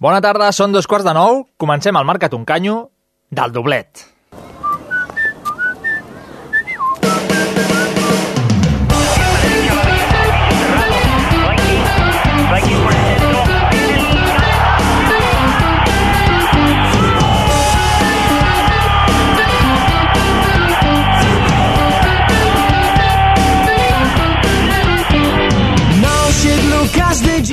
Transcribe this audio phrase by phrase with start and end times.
[0.00, 1.42] Bona tarda, són dos quarts de nou.
[1.60, 2.76] Comencem el Marcat un canyo
[3.36, 4.06] del doblet.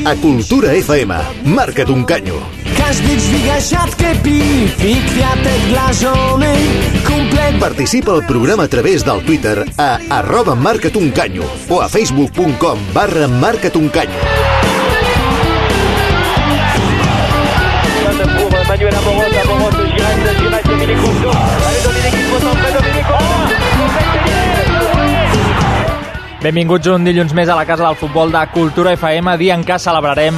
[0.07, 1.11] A Cultura FM,
[1.43, 2.39] marca't un canyo.
[2.77, 6.53] Każdy dźwiga siatkę piw i kwiatek dla żony
[7.07, 11.89] Kumplet Participa al programa a través del Twitter a arroba marca't un canyo o a
[11.89, 14.19] facebook.com barra marca't un canyo.
[18.49, 19.77] pour Manuel Amoros, Amoros,
[26.47, 29.75] Benvinguts un dilluns més a la Casa del Futbol de Cultura FM, dia en què
[29.83, 30.37] celebrarem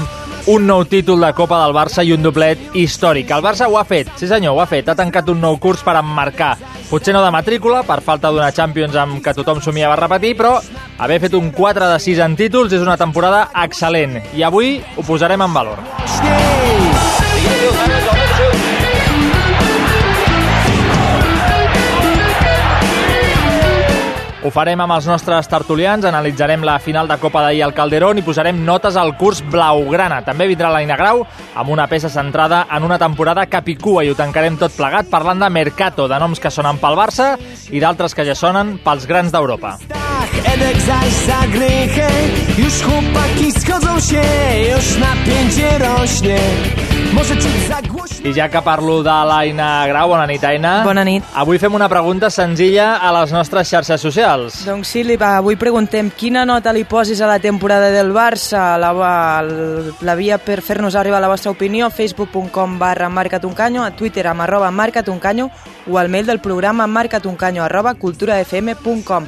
[0.49, 3.29] un nou títol de Copa del Barça i un doblet històric.
[3.35, 4.89] El Barça ho ha fet, sí senyor, ho ha fet.
[4.89, 6.55] Ha tancat un nou curs per emmarcar.
[6.89, 10.55] Potser no de matrícula, per falta d'una Champions amb què tothom somiava repetir, però
[10.97, 14.17] haver fet un 4 de 6 en títols és una temporada excel·lent.
[14.33, 15.77] I avui ho posarem en valor.
[16.09, 16.58] śniej
[24.49, 28.23] Ho farem amb els nostres tertulians, analitzarem la final de Copa d'ahir al Calderón i
[28.25, 30.23] posarem notes al curs blaugrana.
[30.25, 31.21] També vindrà l'Aina Grau
[31.53, 35.51] amb una peça centrada en una temporada capicua i ho tancarem tot plegat parlant de
[35.53, 37.35] Mercato, de noms que sonen pel Barça
[37.69, 39.77] i d'altres que ja sonen pels grans d'Europa.
[42.57, 44.21] Już chłopaki schodzą się
[44.71, 46.39] Już napięcie rośnie
[48.23, 50.83] I ja que parlo de l'Aina Grau, bona nit, Aina.
[50.85, 51.23] Bona nit.
[51.39, 54.59] Avui fem una pregunta senzilla a les nostres xarxes socials.
[54.67, 58.75] Doncs sí, li va, avui preguntem quina nota li posis a la temporada del Barça.
[58.77, 58.91] La,
[59.41, 64.41] el- la via per fer-nos arribar la vostra opinió facebook.com barra marcatuncanyo, a Twitter amb
[64.45, 65.49] arroba marcatuncanyo
[65.89, 69.25] o al mail del programa marcatuncanyo arroba culturafm.com.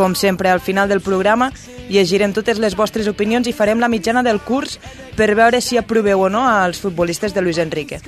[0.00, 1.50] Com sempre, al final del programa
[1.92, 4.78] llegirem totes les vostres opinions i farem la mitjana del curs
[5.12, 7.98] per veure si aproveu o no als futbolistes de Luis Enrique.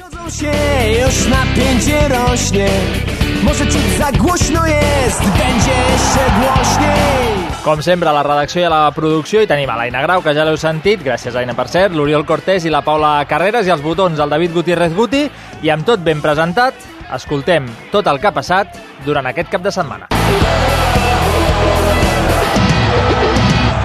[7.62, 10.32] Com sempre, a la redacció i a la producció hi tenim a l'Aina Grau, que
[10.32, 13.84] ja l'heu sentit, gràcies Aina per cert, l'Oriol Cortés i la Paula Carreras i els
[13.84, 15.26] botons el David Gutiérrez Guti,
[15.60, 19.74] i amb tot ben presentat, escoltem tot el que ha passat durant aquest cap de
[19.74, 20.08] setmana.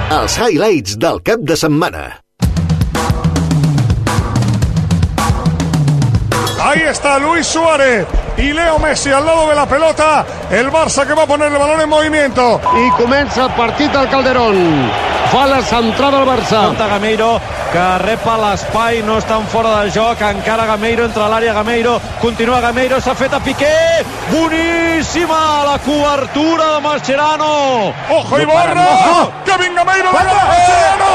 [0.08, 2.22] Els highlights del cap de setmana.
[6.64, 8.08] Ahí está Luis Suárez
[8.38, 10.26] y Leo Messi al lado de la pelota.
[10.50, 12.62] El Barça que va a poner el balón en movimiento.
[12.76, 14.90] i comença el partit al Calderón.
[15.32, 16.62] Fa la centrada al Barça.
[16.72, 17.42] Falta Gameiro,
[17.72, 22.60] que rep a l'espai, no estan fora de joc, encara Gameiro entre l'àrea Gameiro, continua
[22.62, 23.74] Gameiro, s'ha fet a Piqué,
[24.32, 27.94] boníssima la cobertura de Mascherano.
[28.10, 28.74] ¡Ojo y No borra!
[28.74, 29.32] no.
[29.46, 31.12] ¡Kevin Gameiro de Mascherano!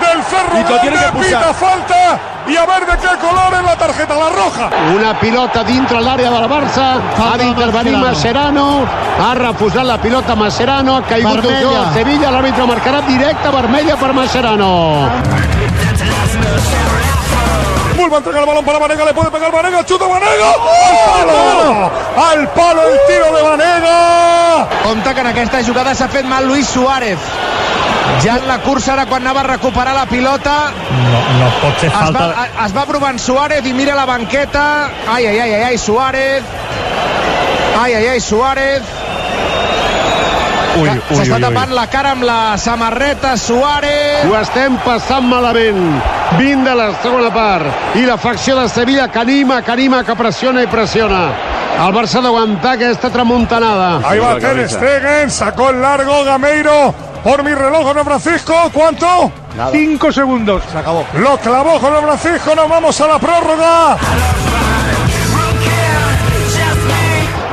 [0.00, 4.28] Del Cerro que pita falta y a ver de qué color es la tarjeta, la
[4.28, 4.70] roja.
[4.94, 7.00] Una pilota dintre l'àrea del Barça.
[7.16, 8.84] Ha d'intervenir Mascherano.
[9.18, 10.96] Ha refusat la pilota Mascherano.
[10.98, 12.30] Ha caigut un jugador del Sevilla.
[12.30, 15.55] L'àrbitre marcarà directa vermella per Mascherano.
[18.08, 20.48] Vuelve a entregar el balón para Vanega, le puede pegar Vanega, chuta Vanega.
[20.48, 21.90] ¡Al palo!
[22.30, 24.68] ¡Al palo el tiro de Vanega!
[24.84, 27.18] Compte que en aquesta jugada s'ha fet mal Luis Suárez.
[28.22, 30.70] Ja en la cursa ara quan anava a recuperar la pilota
[31.10, 34.88] No, no pot ser es va, a- es va provant Suárez i mira la banqueta
[35.08, 36.42] ai, ai, ai, ai, ai Suárez
[37.82, 38.82] ai, ai, ai, Suárez
[40.76, 45.80] Ui, que s'està tapant la cara amb la samarreta Suárez Ho estem passant malament.
[46.36, 47.96] 20 de la segona part.
[47.96, 51.22] I la facció de Sevilla que anima, que anima, que pressiona i pressiona.
[51.76, 54.00] El Barça d'aguantar aquesta tramuntanada.
[54.08, 58.54] Ahí va Ter Stegen, sacó el largo Gameiro por mi reloj, Don Francisco.
[58.72, 59.32] ¿Cuánto?
[59.72, 60.62] Cinco segundos.
[60.70, 61.04] Se acabó.
[61.14, 63.96] Lo clavó Don Francisco, nos vamos a la prórroga.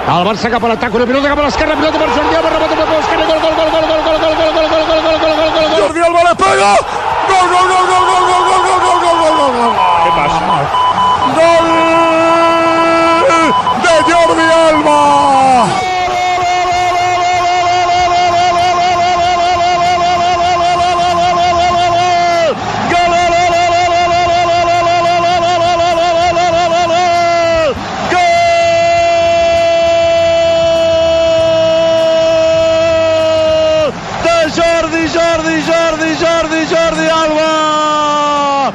[0.04, 2.76] El Barça cap a l'atac, una pilota cap a l'esquerra, pilota per Jordi Alba, rebota
[2.76, 3.13] per l'esquerra,
[6.56, 7.03] 站住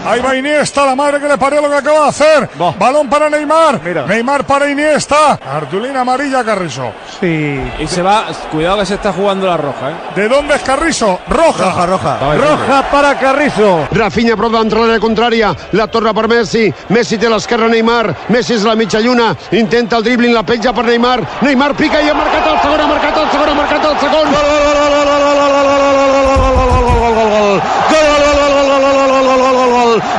[0.08, 2.48] Ahí va Iniesta, la madre que le parió lo que acaba de hacer.
[2.78, 3.80] Balón para Neymar.
[4.06, 5.38] Neymar para Iniesta.
[5.42, 6.92] Cartulina amarilla Carrizo.
[7.20, 7.60] Sí.
[7.78, 9.94] Y se va, cuidado que se está jugando la roja, ¿eh?
[10.14, 11.20] ¿De dónde es Carrizo?
[11.28, 11.64] Roja.
[11.64, 12.18] Roja, roja.
[12.36, 13.86] Roja para Carrizo.
[13.92, 18.54] Rafinha prop d'entrar a l'àrea contrària, la torna per Messi, Messi té l'esquerra Neymar, Messi
[18.56, 22.08] és a la mitja lluna, intenta el dribbling, la penja per Neymar, Neymar pica i
[22.08, 24.32] ha marcat el segon, ha marcat el segon, ha marcat el segon.
[24.32, 25.27] Gol, gol, gol, gol, gol, gol, gol, gol,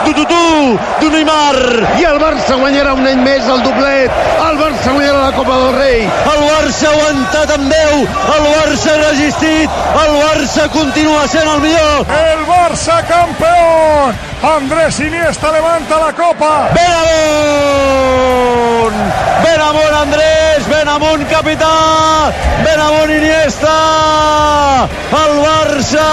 [0.04, 1.56] du, du, du, Neymar.
[1.98, 4.10] I el Barça guanyarà un any més el doblet.
[4.46, 6.00] El Barça guanyarà la Copa del Rei.
[6.32, 7.94] El Barça ha aguantat amb Déu,
[8.36, 9.68] el Barça ha resistit,
[10.04, 11.96] el Barça continua sent el millor.
[12.20, 14.14] El Barça campeón.
[14.40, 16.70] Andrés Iniesta levanta la copa.
[16.72, 18.98] Ben amunt!
[19.44, 20.49] Ben amunt, Andrés!
[20.90, 22.32] Amunt, capità!
[22.64, 24.88] Ben amunt, Iniesta!
[25.22, 26.06] El Barça,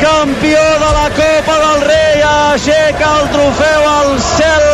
[0.00, 4.68] campió de la Copa del Rei, aixeca el trofeu al cel!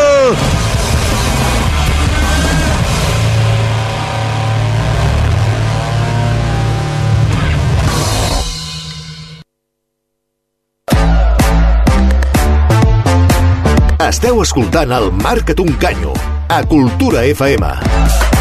[14.05, 16.15] Esteu escoltant el Marca't un canyo
[16.47, 18.34] a Cultura FM.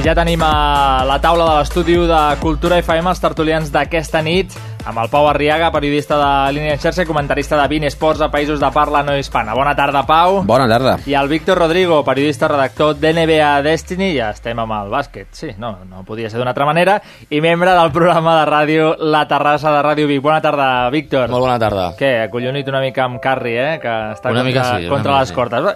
[0.00, 4.54] I ja tenim a la taula de l'estudi de Cultura FM els tertulians d'aquesta nit
[4.88, 8.30] amb el Pau Arriaga, periodista de Línia en xarxa i comentarista de 20 esports a
[8.32, 9.52] països de parla no hispana.
[9.52, 10.40] Bona tarda, Pau.
[10.48, 10.94] Bona tarda.
[11.04, 15.74] I el Víctor Rodrigo, periodista redactor d'NBA Destiny, ja estem amb el bàsquet, sí, no,
[15.84, 16.96] no podia ser d'una altra manera,
[17.28, 20.24] i membre del programa de ràdio La Terrassa de Ràdio Vic.
[20.24, 21.28] Bona tarda, Víctor.
[21.28, 21.90] Molt bona tarda.
[22.00, 25.12] Què, acollonit una mica amb Carri, eh, que està Una contra, mica sí, una contra
[25.12, 25.40] mica les sí.
[25.42, 25.70] cortes.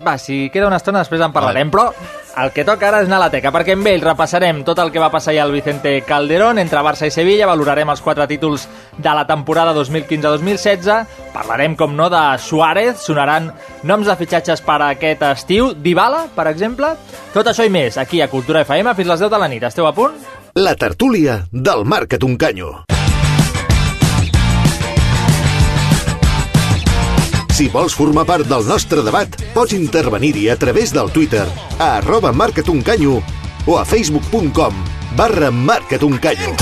[0.00, 1.90] Va, si queda una estona després en parlarem, però
[2.40, 4.88] el que toca ara és anar a la teca, perquè amb ell repassarem tot el
[4.94, 8.64] que va passar ahir al Vicente Calderón entre Barça i Sevilla, valorarem els quatre títols
[8.96, 11.04] de la temporada 2015-2016,
[11.34, 13.50] parlarem, com no, de Suárez, sonaran
[13.84, 16.94] noms de fitxatges per a aquest estiu, Dybala, per exemple,
[17.34, 19.68] tot això i més, aquí a Cultura FM, fins les 10 de la nit.
[19.68, 20.16] Esteu a punt?
[20.56, 22.40] La tertúlia del Marca't un
[27.60, 31.42] Si vols formar part del nostre debat, pots intervenir-hi a través del Twitter
[31.76, 33.18] a arroba marcatuncanyo
[33.68, 34.78] o a facebook.com
[35.12, 36.54] barra marcatuncanyo.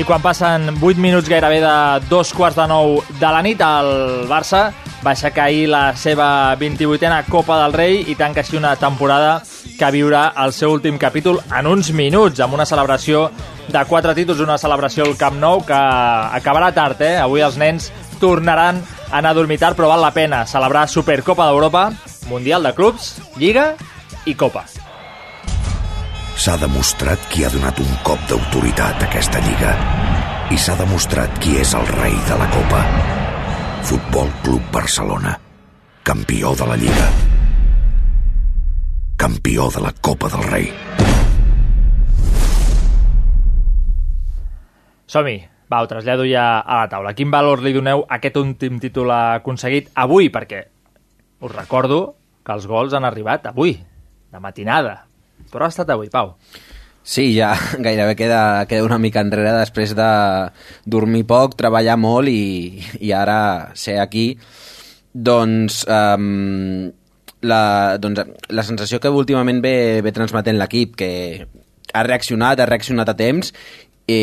[0.00, 1.76] I quan passen 8 minuts gairebé de
[2.08, 4.70] dos quarts de nou de la nit, el Barça
[5.04, 9.40] va aixecar ahir la seva 28a Copa del Rei i tanca així una temporada
[9.78, 13.30] que viurà el seu últim capítol en uns minuts, amb una celebració
[13.70, 15.78] de quatre títols, una celebració al Camp Nou que
[16.40, 17.16] acabarà tard, eh?
[17.20, 17.88] Avui els nens
[18.20, 21.88] tornaran a anar a dormir tard, però val la pena celebrar Supercopa d'Europa,
[22.28, 23.72] Mundial de Clubs, Lliga
[24.26, 24.66] i Copa.
[26.40, 29.74] S'ha demostrat qui ha donat un cop d'autoritat a aquesta lliga
[30.50, 33.19] i s'ha demostrat qui és el rei de la Copa.
[33.82, 35.38] Futbol Club Barcelona,
[36.02, 37.08] campió de la Lliga.
[39.16, 40.72] Campió de la Copa del Rei.
[45.06, 45.38] Som-hi.
[45.70, 47.14] Va, ho trasllado ja a la taula.
[47.14, 50.26] Quin valor li doneu a aquest últim títol aconseguit avui?
[50.34, 50.64] Perquè
[51.40, 53.76] us recordo que els gols han arribat avui,
[54.30, 55.04] de matinada.
[55.50, 56.34] Però ha estat avui, Pau.
[57.10, 60.10] Sí, ja gairebé queda, queda una mica enrere després de
[60.86, 64.28] dormir poc, treballar molt i, i ara ser aquí.
[65.10, 66.86] Doncs, um,
[67.42, 67.62] la,
[67.98, 68.22] doncs
[68.54, 69.74] la sensació que últimament ve,
[70.06, 71.10] ve transmetent l'equip, que
[71.90, 73.50] ha reaccionat, ha reaccionat a temps
[74.06, 74.20] i,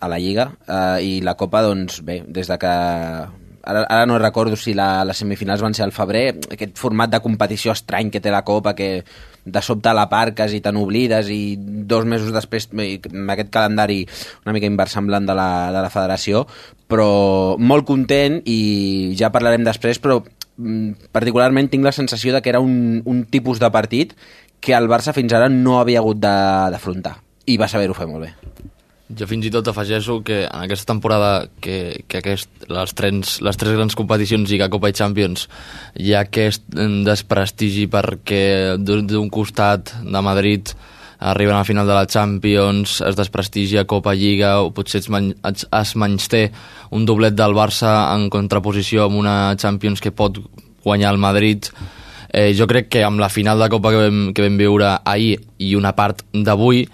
[0.00, 4.16] a la Lliga eh, i la Copa, doncs bé, des de que ara, ara no
[4.18, 8.24] recordo si la, les semifinals van ser al febrer, aquest format de competició estrany que
[8.24, 9.02] té la Copa, que
[9.44, 14.02] de sobte l'aparques i te n'oblides i dos mesos després amb aquest calendari
[14.44, 16.44] una mica inversemblant de la, de la federació
[16.90, 22.52] però molt content i ja parlarem després però mm, particularment tinc la sensació de que
[22.52, 24.16] era un, un tipus de partit
[24.60, 27.16] que el Barça fins ara no havia hagut d'afrontar.
[27.48, 28.69] I va saber-ho fer molt bé
[29.18, 33.58] Jo fins i tot afegeixo que en aquesta temporada que, que aquest, les, trens, les
[33.58, 35.48] tres grans competicions, Lliga, Copa i Champions,
[35.98, 40.74] hi ha aquest em, desprestigi perquè d'un costat de Madrid
[41.20, 45.34] arriben a la final de la Champions, es desprestigia Copa Lliga, o potser es, men
[45.44, 46.38] es,
[46.90, 50.40] un doblet del Barça en contraposició amb una Champions que pot
[50.84, 51.66] guanyar el Madrid.
[52.32, 55.36] Eh, jo crec que amb la final de Copa que vam, que vam viure ahir
[55.58, 56.86] i una part d'avui,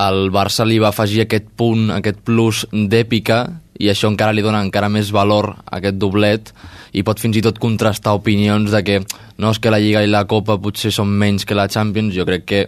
[0.00, 3.44] el Barça li va afegir aquest punt, aquest plus d'èpica
[3.82, 6.52] i això encara li dona encara més valor a aquest doblet
[6.92, 9.00] i pot fins i tot contrastar opinions de que
[9.38, 12.26] no és que la Lliga i la Copa potser són menys que la Champions, jo
[12.28, 12.62] crec que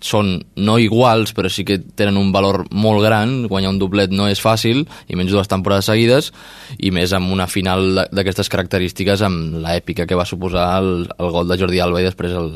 [0.00, 4.28] són no iguals, però sí que tenen un valor molt gran, guanyar un doblet no
[4.30, 6.32] és fàcil, i menys dues temporades seguides,
[6.78, 11.48] i més amb una final d'aquestes característiques, amb l'èpica que va suposar el, el gol
[11.48, 12.52] de Jordi Alba i després el,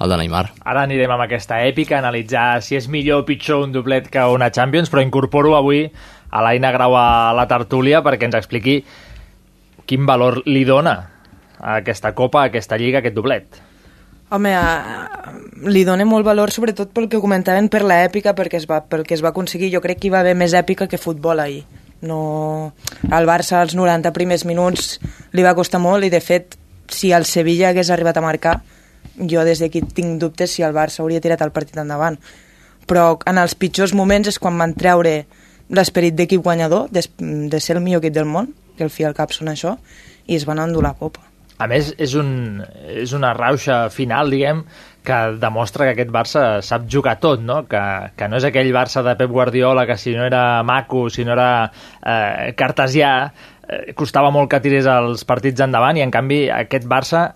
[0.00, 0.44] el de Neymar.
[0.64, 4.52] Ara anirem amb aquesta èpica, analitzar si és millor o pitjor un doblet que una
[4.54, 5.88] Champions, però incorporo avui
[6.34, 8.80] a l'Aina Grau a la tertúlia perquè ens expliqui
[9.86, 10.96] quin valor li dona
[11.60, 13.63] a aquesta Copa, a aquesta Lliga, a aquest doblet.
[14.34, 14.52] Home,
[15.70, 19.14] li dona molt valor sobretot pel que comentaven per l'èpica, perquè es va, pel que
[19.14, 19.70] es va aconseguir.
[19.72, 21.62] Jo crec que hi va haver més èpica que futbol ahir.
[22.02, 22.72] No...
[23.10, 24.98] Al Barça als 90 primers minuts
[25.32, 26.58] li va costar molt i de fet
[26.90, 28.58] si el Sevilla hagués arribat a marcar
[29.16, 32.18] jo des d'aquí tinc dubtes si el Barça hauria tirat el partit endavant
[32.88, 35.24] però en els pitjors moments és quan van treure
[35.70, 39.16] l'esperit d'equip guanyador de, de ser el millor equip del món que el fi al
[39.16, 39.78] cap són això
[40.26, 44.64] i es van endur la copa a més, és, un, és una rauxa final, diguem,
[45.04, 47.60] que demostra que aquest Barça sap jugar tot, no?
[47.68, 47.82] Que,
[48.16, 51.34] que no és aquell Barça de Pep Guardiola que si no era maco, si no
[51.36, 53.14] era eh, cartesià,
[53.68, 57.26] eh, costava molt que tirés els partits endavant i en canvi aquest Barça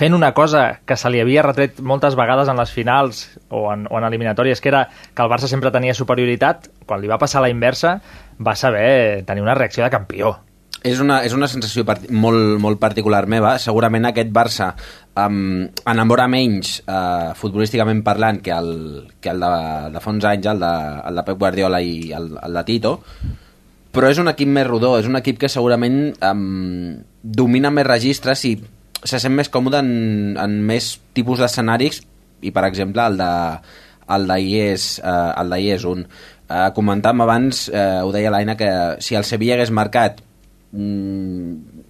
[0.00, 3.88] fent una cosa que se li havia retret moltes vegades en les finals o en,
[3.90, 7.42] o en eliminatòries, que era que el Barça sempre tenia superioritat, quan li va passar
[7.42, 7.98] la inversa
[8.38, 10.38] va saber tenir una reacció de campió
[10.86, 13.56] és una, és una sensació part, molt, molt particular meva.
[13.60, 14.70] Segurament aquest Barça
[15.18, 18.72] um, enamora menys uh, futbolísticament parlant que el,
[19.20, 19.52] que el de,
[19.94, 20.72] de fa uns anys, el de,
[21.10, 22.94] el de Pep Guardiola i el, el de Tito,
[23.90, 28.46] però és un equip més rodó, és un equip que segurament um, domina més registres
[28.48, 28.56] i
[29.04, 29.92] se sent més còmode en,
[30.40, 32.02] en més tipus d'escenaris
[32.44, 33.30] i per exemple el de
[34.10, 38.70] el d'ahir és, uh, el és un uh, comentàvem abans, uh, ho deia l'Aina que
[38.98, 40.18] si el Sevilla hagués marcat
[40.72, 41.80] mm,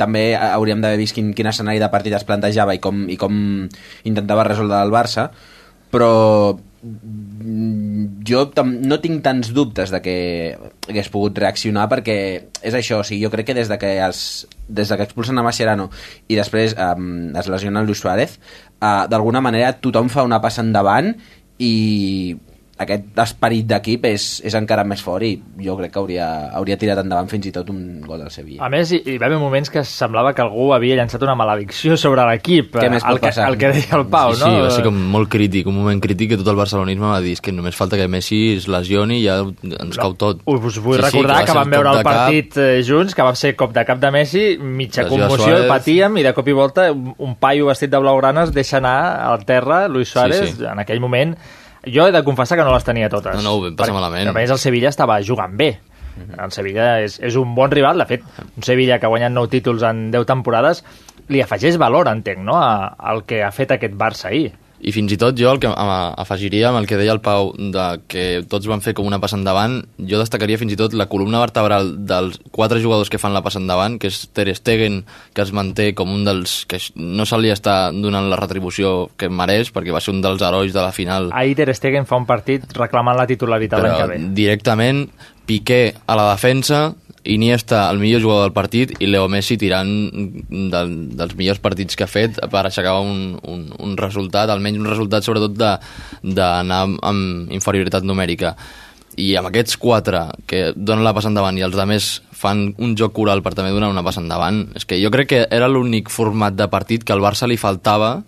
[0.00, 3.34] també hauríem d'haver vist quin, quin escenari de partit es plantejava i com, i com
[4.08, 5.28] intentava resoldre el Barça
[5.94, 8.42] però mm, jo
[8.72, 10.16] no tinc tants dubtes de que
[10.88, 12.16] hagués pogut reaccionar perquè
[12.62, 15.38] és això, o sigui, jo crec que des de que, els, des de que expulsen
[15.38, 15.90] a Mascherano
[16.26, 18.38] i després um, es lesiona Luis Suárez
[18.80, 21.14] uh, d'alguna manera tothom fa una passa endavant
[21.62, 22.34] i
[22.82, 26.26] aquest esperit d'equip és, és encara més fort i jo crec que hauria,
[26.58, 28.64] hauria tirat endavant fins i tot un gol del Sevilla.
[28.66, 31.98] A més, hi, hi va haver moments que semblava que algú havia llançat una maledicció
[32.00, 32.72] sobre l'equip.
[32.74, 33.46] Què més pot el que, passar?
[33.52, 34.50] El que deia el Pau, sí, no?
[34.50, 37.36] Sí, va ser com molt crític, un moment crític que tot el barcelonisme va dir
[37.44, 40.42] que només falta que Messi es lesioni i ja ens cau tot.
[40.50, 42.62] Us vull sí, recordar sí, que, que vam veure el partit cap...
[42.64, 46.26] Eh, junts, que va ser cop de cap de Messi, mitja Lesió commoció, patíem, i
[46.26, 50.10] de cop i volta un paio vestit de blaugrana es deixa anar al terra, Luis
[50.10, 50.66] Suárez, sí, sí.
[50.70, 51.36] en aquell moment
[51.86, 53.36] jo he de confessar que no les tenia totes.
[53.36, 54.30] No, no, ho vam passar malament.
[54.30, 55.74] A més, el Sevilla estava jugant bé.
[56.14, 59.50] El Sevilla és, és un bon rival, de fet, un Sevilla que ha guanyat 9
[59.50, 60.84] títols en 10 temporades,
[61.28, 64.52] li afegeix valor, entenc, no?, al que ha fet aquest Barça ahir.
[64.84, 67.86] I fins i tot jo el que afegiria amb el que deia el Pau de
[68.10, 71.40] que tots van fer com una passa endavant, jo destacaria fins i tot la columna
[71.40, 75.54] vertebral dels quatre jugadors que fan la passa endavant, que és Ter Stegen, que es
[75.56, 79.94] manté com un dels que no se li està donant la retribució que mereix, perquè
[79.94, 81.30] va ser un dels herois de la final.
[81.32, 84.20] Ahir Ter Stegen fa un partit reclamant la titularitat l'any que ve.
[84.36, 85.06] directament,
[85.44, 89.88] Piqué a la defensa, Iniesta el millor jugador del partit i Leo Messi tirant
[90.72, 94.90] del, dels millors partits que ha fet per aixecar un, un, un resultat, almenys un
[94.90, 98.52] resultat sobretot d'anar amb, amb inferioritat numèrica.
[99.16, 102.10] I amb aquests quatre que donen la passa endavant i els altres
[102.44, 105.42] fan un joc coral per també donar una passa endavant és que jo crec que
[105.48, 108.18] era l'únic format de partit que al Barça li faltava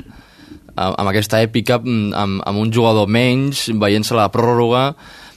[0.77, 4.87] amb aquesta èpica amb, amb un jugador menys veient-se la pròrroga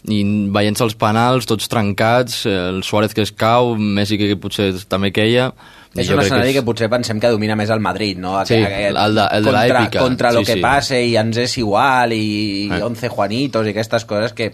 [0.08, 0.22] i
[0.56, 5.51] veient-se els penals, tots trencats, el Suárez que es cau, Messi que potser també queia...
[5.89, 6.60] És un escenari que, és...
[6.60, 8.36] que potser pensem que domina més el Madrid, no?
[8.46, 9.82] Sí, el, el de, el de contra.
[9.98, 10.62] Contra lo sí, que sí.
[10.63, 12.27] passe i ens és igual i,
[12.68, 12.84] i eh.
[12.86, 14.51] 11 Juanitos i aquestes coses que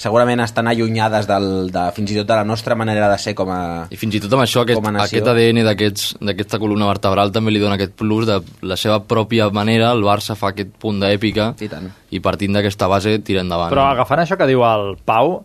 [0.00, 3.50] segurament estan allunyades del, de, fins i tot de la nostra manera de ser com
[3.52, 3.60] a
[3.90, 7.78] I fins i tot amb això, aquest, aquest ADN d'aquesta columna vertebral també li dona
[7.78, 11.90] aquest plus de la seva pròpia manera, el Barça fa aquest punt d'èpica i, tant.
[12.12, 13.72] i partint d'aquesta base tira endavant.
[13.74, 15.38] Però agafant això que diu el Pau,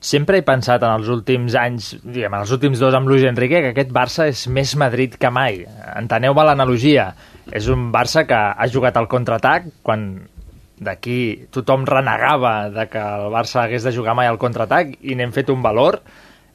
[0.00, 3.60] sempre he pensat en els últims anys, diguem, en els últims dos amb Luis Enrique,
[3.60, 5.62] que aquest Barça és més Madrid que mai.
[5.96, 7.10] Enteneu-me l'analogia.
[7.52, 10.10] És un Barça que ha jugat al contraatac quan
[10.80, 15.32] d'aquí tothom renegava de que el Barça hagués de jugar mai al contraatac i n'hem
[15.36, 16.00] fet un valor,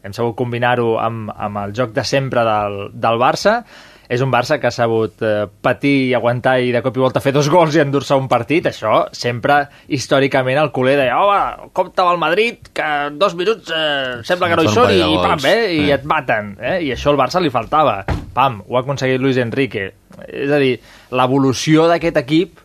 [0.05, 3.59] hem sabut combinar-ho amb, amb el joc de sempre del, del Barça,
[4.05, 7.21] és un Barça que ha sabut eh, patir i aguantar i de cop i volta
[7.23, 12.03] fer dos gols i endur-se un partit, això sempre històricament el culer deia home, compte
[12.03, 15.17] amb el Madrid, que en dos minuts eh, sembla que no hi Són i, i
[15.21, 15.93] pam, eh, i Eh.
[15.97, 16.77] et maten, eh?
[16.85, 18.03] i això al Barça li faltava.
[18.35, 19.87] Pam, ho ha aconseguit Luis Enrique.
[20.27, 20.75] És a dir,
[21.15, 22.61] l'evolució d'aquest equip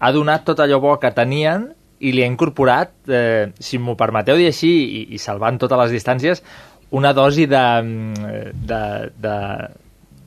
[0.00, 1.68] ha donat tot allò bo que tenien
[2.00, 5.94] i li ha incorporat, eh, si m'ho permeteu dir així, i, i salvant totes les
[5.98, 6.40] distàncies,
[6.96, 8.80] una dosi de, mm, de,
[9.20, 9.34] de,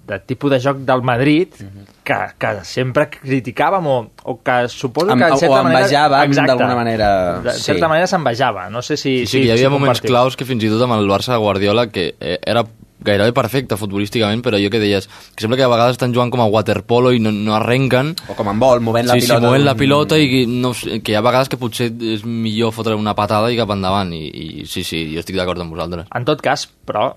[0.07, 1.57] de tipus de joc del Madrid
[2.05, 3.97] que, que sempre criticàvem o,
[4.29, 5.81] o que suposo que en o certa manera...
[5.81, 7.09] envejàvem d'alguna manera,
[7.43, 7.65] De sí.
[7.71, 8.69] certa manera s'envejava.
[8.69, 9.23] No sé si...
[9.25, 11.41] Sí, sí, hi havia si moments claus que fins i tot amb el Barça de
[11.43, 12.65] Guardiola que eh, era
[13.05, 16.41] gairebé perfecte futbolísticament, però jo que deies que sembla que a vegades estan jugant com
[16.41, 18.13] a waterpolo i no, no arrenquen.
[18.29, 20.43] O com en vol, movent la sí, pilota Sí, movent la d'un- pilota i que,
[20.47, 24.13] no, que hi ha vegades que potser és millor fotre una patada i cap endavant.
[24.15, 24.27] I,
[24.63, 26.07] i sí, sí, jo estic d'acord amb vosaltres.
[26.15, 27.11] En tot cas, però,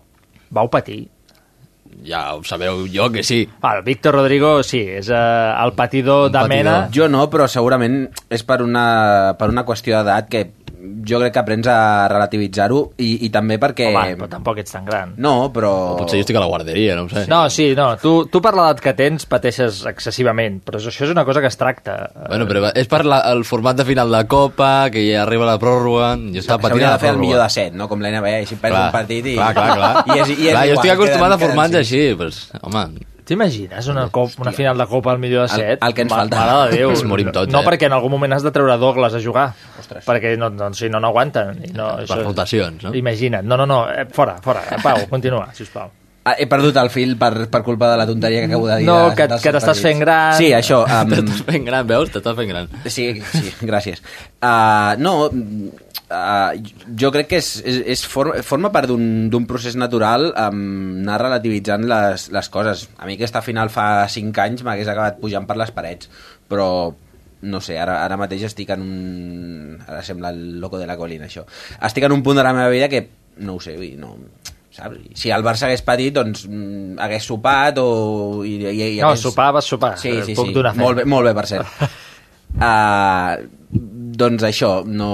[0.50, 1.04] vau patir.
[2.06, 3.38] Ja ho sabeu jo que sí.
[3.64, 5.16] El Víctor Rodrigo, sí, és eh,
[5.64, 6.74] el patidor de mena.
[6.92, 10.42] Jo no, però segurament és per una, per una qüestió d'edat que
[11.06, 11.76] jo crec que aprens a
[12.12, 13.88] relativitzar-ho i, i també perquè...
[13.92, 15.14] Home, però tampoc ets tan gran.
[15.22, 15.72] No, però...
[15.94, 17.24] O potser jo estic a la guarderia, no ho sé.
[17.30, 21.24] No, sí, no, tu, tu per l'edat que tens pateixes excessivament, però això és una
[21.28, 21.96] cosa que es tracta.
[22.28, 25.58] Bueno, però és per la, el format de final de Copa, que ja arriba la
[25.62, 27.26] pròrroga, jo estava patint la de fer el pròrroga.
[27.26, 27.88] millor de set, no?
[27.90, 29.36] Com l'NBA, així perds Clar, un partit i...
[29.40, 29.92] Clar, clar, clar.
[30.16, 32.86] I és, i és clar jo igual, estic acostumat queden- a formats així, però, home...
[33.26, 35.82] T'imagines una, cop, una final de Copa al millor de El- set?
[35.82, 36.38] el que ens Ma- falta.
[36.46, 36.90] Mare de Déu.
[36.94, 37.66] Ens morim tots, no, eh?
[37.66, 39.48] perquè en algun moment has de treure Douglas a jugar.
[40.06, 41.58] Perquè no, no, si no, no aguanten.
[41.66, 42.94] I no, Per rotacions, no?
[42.94, 43.42] Imagina't.
[43.44, 44.62] No, no, no, eh, fora, fora.
[44.82, 45.90] Pau, continua, sisplau.
[46.26, 48.86] Ah, he perdut el fil per, per culpa de la tonteria que acabo de dir.
[48.86, 50.32] No, de- que- que t'estàs fent gran.
[50.38, 50.80] Sí, això.
[50.96, 52.10] Um, T'estàs fent gran, veus?
[52.10, 52.66] T'estàs fent gran.
[52.86, 54.02] Sí, sí, gràcies.
[54.42, 55.30] Uh, no,
[56.10, 56.52] uh,
[56.98, 61.86] jo crec que és, és, és for, forma part d'un procés natural um, anar relativitzant
[61.88, 62.86] les, les coses.
[62.98, 66.10] A mi aquesta final fa 5 anys m'hagués acabat pujant per les parets,
[66.48, 66.68] però
[67.46, 69.78] no sé, ara, ara mateix estic en un...
[69.86, 71.44] Ara sembla el loco de la colina, això.
[71.84, 73.04] Estic en un punt de la meva vida que,
[73.44, 74.14] no ho sé, no,
[74.76, 74.98] saps?
[75.18, 77.88] Si el Barça hagués patit, doncs mm, hagués sopat o...
[78.44, 79.24] I, i, i No, hagués...
[79.24, 79.94] sopar vas sopar.
[80.00, 80.80] Sí, Eh, sí, puc sí.
[80.80, 81.88] Molt bé, molt bé, per cert.
[82.56, 83.46] Uh,
[84.22, 85.12] doncs això, no...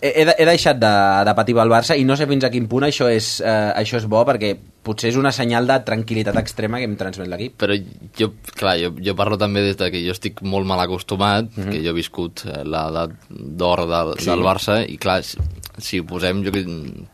[0.00, 0.90] He, he de- he deixat de,
[1.26, 3.96] de patir pel Barça i no sé fins a quin punt això és, uh, això
[3.98, 4.52] és bo perquè
[4.88, 7.56] potser és una senyal de tranquil·litat extrema que em transmet l'equip.
[7.60, 7.74] Però
[8.16, 11.62] jo, clar, jo, jo parlo també des de que jo estic molt mal acostumat, mm
[11.64, 11.70] -hmm.
[11.72, 14.26] que jo he viscut eh, l'edat d'or del, Sí.
[14.30, 15.36] del Barça, i clar, si,
[15.78, 16.50] si ho posem, jo,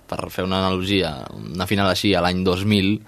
[0.07, 3.01] per fer una analogia, una final així a l'any 2000,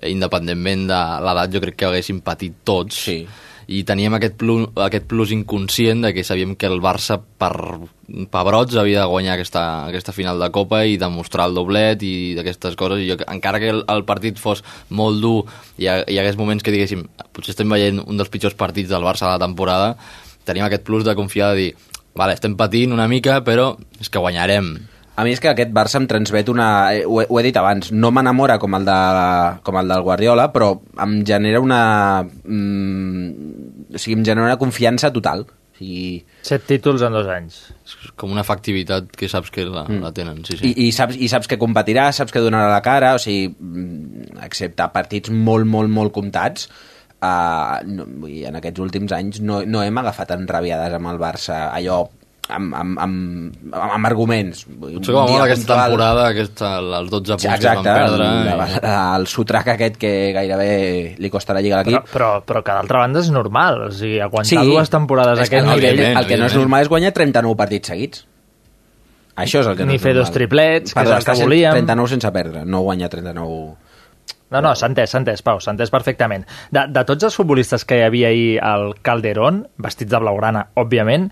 [0.00, 3.26] eh, independentment de l'edat, jo crec que haguéssim patit tots, sí.
[3.68, 7.52] I teníem aquest plus, aquest plus inconscient de que sabíem que el Barça per
[8.32, 12.78] pebrots havia de guanyar aquesta, aquesta final de Copa i demostrar el doblet i d'aquestes
[12.80, 13.02] coses.
[13.04, 15.42] I jo, encara que el, el partit fos molt dur
[15.76, 17.04] i hi, hi hagués moments que diguéssim
[17.36, 19.92] potser estem veient un dels pitjors partits del Barça de la temporada
[20.48, 21.72] tenim aquest plus de confiar de dir
[22.16, 24.78] vale, estem patint una mica però és que guanyarem
[25.18, 26.68] A mi és que aquest Barça em transmet una...
[26.94, 28.98] eh, Ho he, ho he dit abans, no m'enamora com, el de,
[29.66, 31.78] com el del Guardiola, però em genera una...
[32.22, 35.42] Mm, o sigui, em genera una confiança total.
[35.48, 37.56] O sigui, Set títols en dos anys.
[37.82, 40.04] és com una efectivitat que saps que la, mm.
[40.06, 40.70] la tenen sí, sí.
[40.70, 44.38] I, i, saps, I saps que competirà, saps que donarà la cara, o sigui, mm,
[44.46, 46.70] excepte partits molt, molt, molt comptats,
[47.18, 52.04] uh, no, en aquests últims anys no, no hem agafat enrabiades amb el Barça, allò
[52.48, 54.62] amb, amb, amb, amb, amb arguments.
[54.68, 55.82] Potser com molt aquesta puntual.
[55.90, 58.28] temporada, aquesta, els 12 punts Exacte, que van perdre...
[58.28, 58.88] el, el,
[59.20, 60.70] el sotrac aquest que gairebé
[61.18, 62.12] li costa la lliga a Però, l'equip.
[62.14, 63.82] però, però que d'altra banda és normal.
[63.88, 64.72] O sigui, aguantar Sí.
[64.72, 66.00] dues temporades a aquest el, nivell...
[66.08, 68.24] el, el que no és normal és guanyar 39 partits seguits.
[69.38, 70.24] Això és el que no Ni és fer normal.
[70.24, 71.76] dos triplets, que és el que volíem.
[71.84, 73.76] 39 sense perdre, no guanyar 39...
[74.50, 76.46] No, no, s'ha entès, s'ha entès, Pau, s'ha entès perfectament.
[76.72, 81.26] De, de tots els futbolistes que hi havia ahir al Calderón, vestits de blaugrana, òbviament,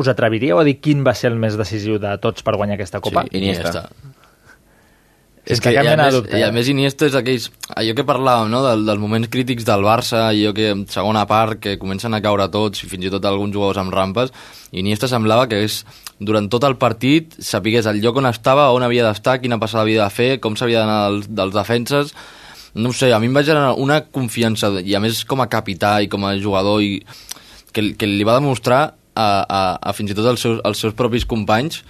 [0.00, 3.02] us atreviríeu a dir quin va ser el més decisiu de tots per guanyar aquesta
[3.04, 3.26] Copa?
[3.28, 3.84] Sí, Iniesta.
[3.84, 4.10] Sense
[5.50, 7.48] És que, cap i a, mena de més, dubte, I a més Iniesta és aquells...
[7.80, 11.58] Allò que parlàvem, no?, del, dels moments crítics del Barça, allò que en segona part,
[11.62, 14.34] que comencen a caure tots, i fins i tot alguns jugadors amb rampes,
[14.76, 15.80] Iniesta semblava que és,
[16.20, 20.04] durant tot el partit sapigués el lloc on estava, on havia d'estar, quina passada havia
[20.04, 22.14] de fer, com s'havia d'anar dels, dels defenses...
[22.70, 25.48] No ho sé, a mi em va generar una confiança, i a més com a
[25.50, 27.00] capità i com a jugador, i
[27.74, 31.26] que, que li va demostrar a, a, fins i tot als seus, als seus propis
[31.28, 31.82] companys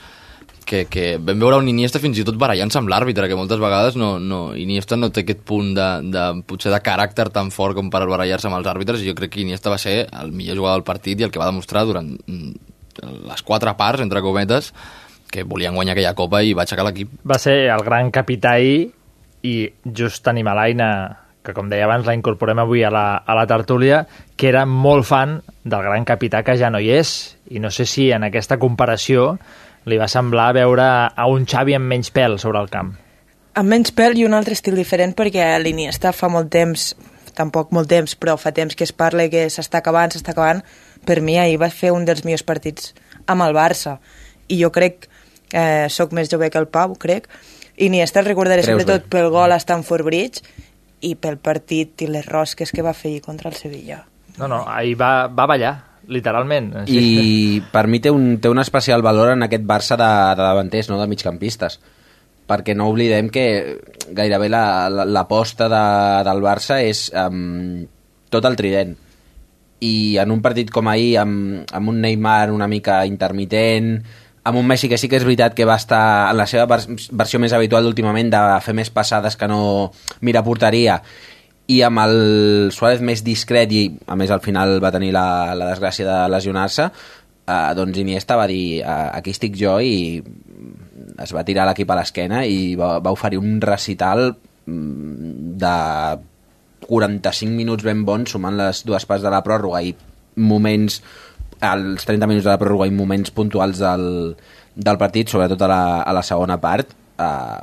[0.71, 3.97] que, que vam veure un Iniesta fins i tot barallant-se amb l'àrbitre, que moltes vegades
[3.99, 7.91] no, no, Iniesta no té aquest punt de, de, potser de caràcter tan fort com
[7.91, 10.79] per barallar-se amb els àrbitres, i jo crec que Iniesta va ser el millor jugador
[10.79, 12.53] del partit i el que va demostrar durant mm,
[13.33, 14.71] les quatre parts, entre cometes,
[15.31, 17.19] que volien guanyar aquella copa i va aixecar l'equip.
[17.27, 20.91] Va ser el gran capità i just tenim a l'Aina,
[21.51, 24.05] que com deia abans la incorporem avui a la, a la tertúlia,
[24.39, 27.37] que era molt fan del gran capità que ja no hi és.
[27.51, 29.35] I no sé si en aquesta comparació
[29.91, 32.95] li va semblar veure a un Xavi amb menys pèl sobre el camp.
[33.59, 36.93] Amb menys pèl i un altre estil diferent perquè l'Iniesta fa molt temps,
[37.37, 40.63] tampoc molt temps, però fa temps que es parla que s'està acabant, s'està acabant.
[41.07, 42.95] Per mi ahir va fer un dels millors partits
[43.27, 43.99] amb el Barça.
[44.49, 45.09] I jo crec,
[45.53, 47.27] eh, sóc més jove que el Pau, crec,
[47.81, 49.09] Iniesta el recordaré Creus sobretot bé.
[49.09, 50.43] pel gol a Stamford Bridge
[51.01, 54.03] i pel partit i les rosques que va fer ahir contra el Sevilla.
[54.39, 55.73] No, no, ahir va, va ballar,
[56.09, 56.73] literalment.
[56.93, 60.89] I per mi té un, té un especial valor en aquest Barça de, de davanters,
[60.91, 61.81] no de migcampistes
[62.51, 63.45] perquè no oblidem que
[64.11, 65.83] gairebé la- la- l'aposta de,
[66.27, 67.85] del Barça és um,
[68.29, 68.97] tot el trident
[69.87, 74.01] i en un partit com ahir amb, amb un Neymar una mica intermitent
[74.45, 76.87] amb un Messi que sí que és veritat que va estar en la seva vers
[77.13, 81.01] versió més habitual últimament de fer més passades que no mira porteria.
[81.71, 82.17] I amb el
[82.75, 86.89] Suárez més discret i a més al final va tenir la, la desgràcia de lesionar-se
[87.51, 90.21] eh, doncs Iniesta va dir eh, aquí estic jo i
[91.21, 95.75] es va tirar l'equip a l'esquena i va, va oferir un recital mm, de
[96.89, 99.83] 45 minuts ben bons sumant les dues parts de la pròrroga.
[99.85, 99.95] I
[100.41, 101.01] moments
[101.61, 104.35] als 30 minuts de la pròrroga i moments puntuals del,
[104.75, 107.61] del partit, sobretot a la, a la segona part eh,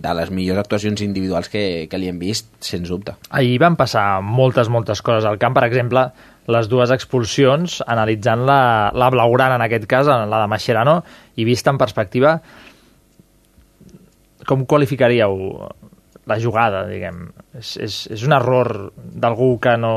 [0.00, 3.16] de les millors actuacions individuals que, que li hem vist, sens dubte.
[3.36, 5.56] Ahir van passar moltes, moltes coses al camp.
[5.56, 6.06] Per exemple,
[6.50, 8.60] les dues expulsions, analitzant la,
[8.96, 11.00] la blaugrana en aquest cas, la de Mascherano,
[11.36, 12.38] i vista en perspectiva,
[14.48, 15.36] com qualificaríeu
[16.28, 17.22] la jugada, diguem?
[17.56, 19.92] És, és, és un error d'algú que no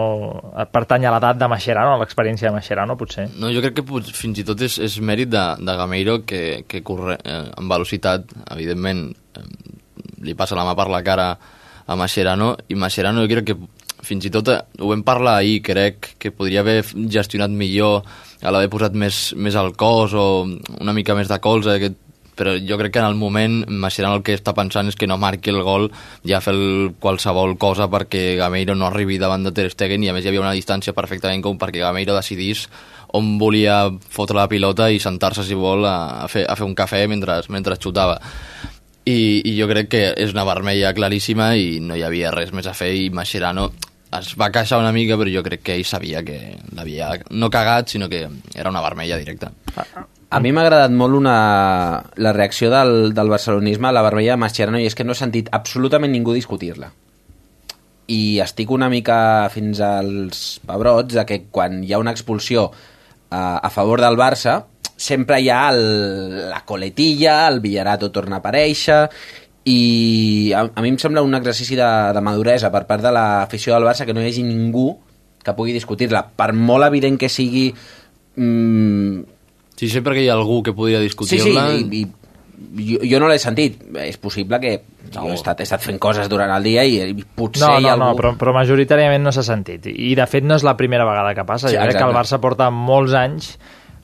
[0.71, 3.27] pertany a l'edat de Mascherano, a l'experiència de Mascherano, potser?
[3.35, 6.63] No, jo crec que pot, fins i tot és, és mèrit de, de Gameiro que,
[6.69, 9.47] que corre eh, amb velocitat, evidentment eh,
[10.23, 11.29] li passa la mà per la cara
[11.83, 13.57] a Mascherano i Mascherano jo crec que
[14.03, 16.81] fins i tot eh, ho vam parlar ahir, crec que podria haver
[17.11, 18.03] gestionat millor
[18.43, 20.25] l'haver posat més, més al cos o
[20.79, 21.99] una mica més de colze aquest
[22.35, 25.19] però jo crec que en el moment Mascherano el que està pensant és que no
[25.21, 25.89] marqui el gol
[26.27, 30.15] ja fer el, qualsevol cosa perquè Gameiro no arribi davant de Ter Stegen i a
[30.15, 32.67] més hi havia una distància perfectament com perquè Gameiro decidís
[33.13, 36.73] on volia fotre la pilota i sentar-se si vol a, a, fer, a fer un
[36.73, 38.17] cafè mentre, mentre xutava.
[39.05, 42.69] I, i jo crec que és una vermella claríssima i no hi havia res més
[42.69, 43.67] a fer i Mascherano
[44.19, 46.39] es va queixar una mica però jo crec que ell sabia que
[46.77, 49.51] l'havia no cagat sinó que era una vermella directa
[50.33, 51.37] A mi m'ha agradat molt una,
[52.17, 55.19] la reacció del, del barcelonisme a la vermella de Mascherano i és que no he
[55.19, 56.89] sentit absolutament ningú discutir-la.
[58.09, 59.17] I estic una mica
[59.53, 62.65] fins als pebrots de que quan hi ha una expulsió
[63.29, 64.63] a, a favor del Barça
[64.97, 69.03] sempre hi ha el, la coletilla, el Villarato torna a aparèixer
[69.69, 73.77] i a, a mi em sembla un exercici de, de maduresa per part de l'afició
[73.77, 74.89] del Barça que no hi hagi ningú
[75.43, 76.25] que pugui discutir-la.
[76.25, 77.69] Per molt evident que sigui...
[78.33, 79.32] Mm,
[79.75, 81.69] Sí, sempre que hi ha algú que podria Sí, sí, discutir-la...
[81.73, 82.05] i, i
[82.77, 83.81] jo, jo no l'he sentit.
[84.05, 84.73] És possible que
[85.13, 87.87] jo he estat, he estat fent coses durant el dia i, i potser No, hi
[87.89, 88.21] ha no, no, algú...
[88.21, 89.89] però, però majoritàriament no s'ha sentit.
[89.91, 91.69] I, de fet, no és la primera vegada que passa.
[91.69, 92.19] Sí, jo crec que el exacte.
[92.21, 93.49] Barça porta molts anys,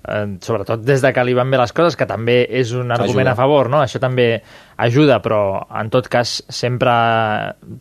[0.10, 3.30] eh, sobretot des de que li van bé les coses, que també és un argument
[3.30, 3.38] Ajuda.
[3.38, 3.82] a favor, no?
[3.86, 4.30] Això també
[4.80, 5.42] ajuda, però
[5.82, 6.92] en tot cas sempre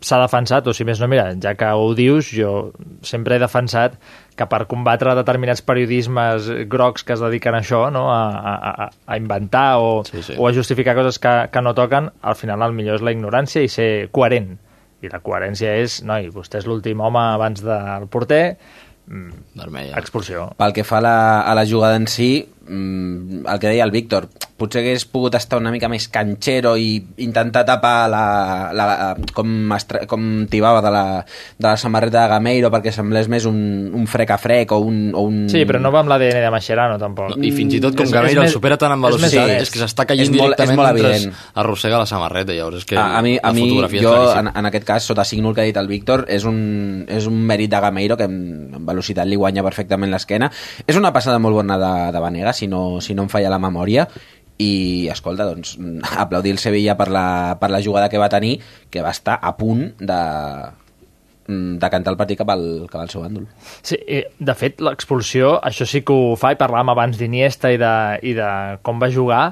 [0.01, 2.71] s'ha defensat, o si més no, mira, ja que ho dius, jo
[3.07, 3.99] sempre he defensat
[4.39, 8.05] que per combatre determinats periodismes grocs que es dediquen a això, no?
[8.13, 10.37] a, a, a- inventar o, Sí, sí.
[10.39, 13.61] o a justificar coses que, que no toquen, al final el millor és la ignorància
[13.61, 14.55] i ser coherent.
[15.03, 18.57] I la coherència és, noi, vostè és l'últim home abans del porter,
[19.07, 19.97] mm, Vermella.
[19.99, 20.49] expulsió.
[20.59, 23.91] Pel que fa a la, a la jugada en si, mm, el que deia el
[23.91, 24.27] Víctor,
[24.59, 28.23] potser hagués pogut estar una mica més canxero i intentar tapar la,
[28.75, 28.87] la,
[29.33, 29.47] com,
[30.07, 31.03] com tibava de la,
[31.57, 33.57] de la samarreta de Gameiro perquè semblés més un,
[33.95, 34.99] un frec a frec o un...
[35.15, 35.37] O un...
[35.51, 37.37] Sí, però no va amb l'ADN de Mascherano, tampoc.
[37.39, 39.55] I fins i tot com És- Gameiro és el supera tant amb és velocitat és,
[39.55, 39.73] honest.
[39.73, 42.97] que s'està caient És molt- és directament molt mentre arrossega la samarreta llavors és que
[42.99, 44.39] a, a mi, a la mi fotografia jo, és claríssima.
[44.51, 47.25] en, en aquest cas, sota signo el que ha dit el Víctor, és un, és
[47.31, 50.51] un mèrit de Gameiro que amb, amb velocitat li guanya perfectament l'esquena.
[50.85, 53.61] És una passada molt bona de, de Vanega, si no, si no em falla la
[53.61, 54.05] memòria,
[54.59, 55.77] i, escolta, doncs,
[56.19, 58.57] aplaudir el Sevilla per la, per la jugada que va tenir,
[58.91, 60.19] que va estar a punt de,
[61.47, 63.47] mm, decantar el partit cap al, cap al seu bàndol.
[63.81, 63.97] Sí,
[64.37, 68.35] de fet, l'expulsió, això sí que ho fa, i parlàvem abans d'Iniesta i, de, i
[68.37, 68.49] de
[68.83, 69.45] com va jugar,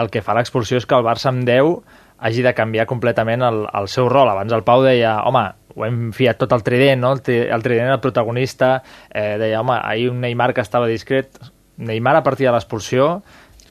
[0.00, 1.80] el que fa l'expulsió és que el Barça amb 10
[2.20, 4.28] hagi de canviar completament el, el seu rol.
[4.28, 7.14] Abans el Pau deia, home, ho hem fiat tot al trident, no?
[7.16, 8.74] El, el trident era el protagonista,
[9.08, 11.40] eh, deia, home, ahir un Neymar que estava discret,
[11.80, 13.20] Neymar a partir de l'expulsió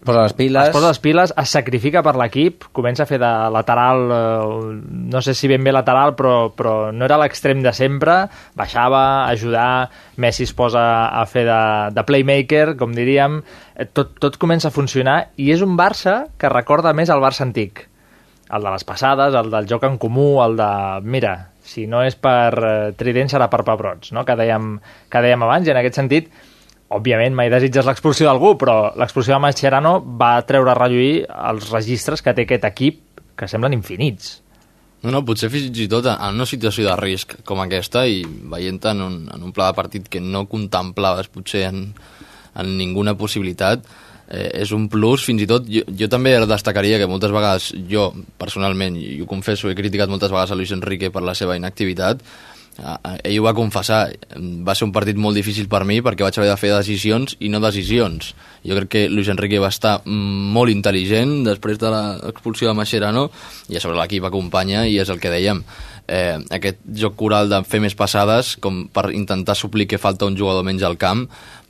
[0.06, 0.68] Posa les piles.
[0.70, 4.78] es posa les piles, es sacrifica per l'equip, comença a fer de lateral, eh,
[5.12, 8.16] no sé si ben bé lateral, però, però no era l'extrem de sempre,
[8.56, 11.62] baixava, a ajudar, Messi es posa a fer de,
[11.96, 13.42] de playmaker, com diríem,
[13.76, 17.44] eh, tot, tot comença a funcionar, i és un Barça que recorda més el Barça
[17.44, 17.90] antic,
[18.50, 22.16] el de les passades, el del joc en comú, el de, mira, si no és
[22.16, 24.24] per eh, Trident serà per pebrots, no?
[24.24, 24.78] que, dèiem,
[25.12, 26.32] que dèiem abans, i en aquest sentit,
[26.90, 32.24] òbviament mai desitges l'expulsió d'algú, però l'expulsió de Mascherano va treure a relluir els registres
[32.26, 33.02] que té aquest equip,
[33.38, 34.40] que semblen infinits.
[35.00, 38.20] No, no, potser fins i tot en una situació de risc com aquesta i
[38.52, 41.86] veient en un, en un pla de partit que no contemplaves potser en,
[42.60, 43.86] en ninguna possibilitat,
[44.28, 48.10] eh, és un plus, fins i tot jo, jo també destacaria que moltes vegades jo
[48.42, 52.26] personalment, i ho confesso, he criticat moltes vegades a Luis Enrique per la seva inactivitat
[53.24, 54.02] ell ho va confessar.
[54.66, 57.52] Va ser un partit molt difícil per mi perquè vaig haver de fer decisions i
[57.52, 58.34] no decisions.
[58.66, 63.30] Jo crec que Luis Enrique va estar molt intel·ligent després de l'expulsió de Mascherano
[63.70, 65.64] i a sobre l'equip acompanya i és el que dèiem.
[66.10, 70.38] Eh, aquest joc coral de fer més passades com per intentar suplir que falta un
[70.38, 71.28] jugador menys al camp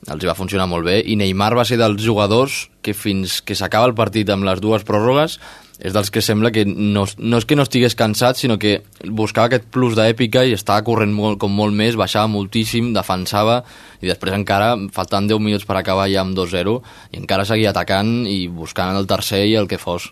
[0.08, 1.00] els va funcionar molt bé.
[1.04, 4.86] I Neymar va ser dels jugadors que fins que s'acaba el partit amb les dues
[4.88, 5.36] pròrrogues
[5.80, 9.48] és dels que sembla que no, no és que no estigués cansat, sinó que buscava
[9.48, 13.62] aquest plus d'èpica i estava corrent molt, com molt més, baixava moltíssim, defensava,
[14.04, 16.76] i després encara, faltant 10 minuts per acabar ja amb 2-0,
[17.14, 20.10] i encara seguia atacant i buscant el tercer i el que fos.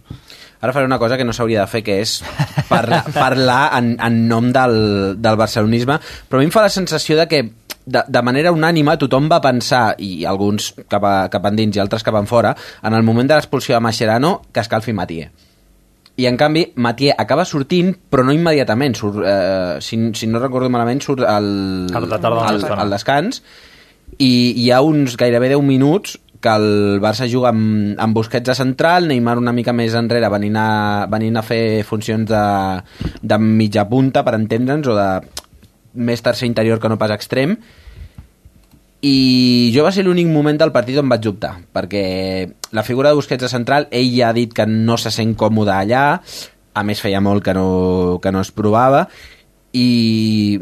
[0.58, 2.18] Ara faré una cosa que no s'hauria de fer, que és
[2.66, 4.78] parlar, parlar en, en nom del,
[5.20, 7.44] del barcelonisme, però a mi em fa la sensació de que
[7.88, 12.04] de, de manera unànima tothom va pensar, i alguns cap, a, cap endins i altres
[12.04, 15.30] cap en fora, en el moment de l'expulsió de Mascherano, que escalfi Matier.
[16.18, 18.96] I en canvi, Matier acaba sortint, però no immediatament.
[18.98, 21.50] Surt, eh, si, si no recordo malament, surt al,
[21.94, 23.42] Al de al, al descans,
[24.18, 28.56] i hi ha uns gairebé 10 minuts que el Barça juga amb, amb Busquets a
[28.58, 30.68] central, Neymar una mica més enrere venint a,
[31.10, 32.44] venint a fer funcions de,
[33.22, 35.08] de mitja punta, per entendre'ns, o de
[35.98, 37.56] més tercer interior que no pas extrem,
[39.00, 42.02] i jo va ser l'únic moment del partit on vaig dubtar, perquè
[42.74, 45.70] la figura de Busquets a central, ell ja ha dit que no se sent còmode
[45.74, 46.06] allà,
[46.74, 49.06] a més feia molt que no, que no es provava,
[49.78, 50.58] i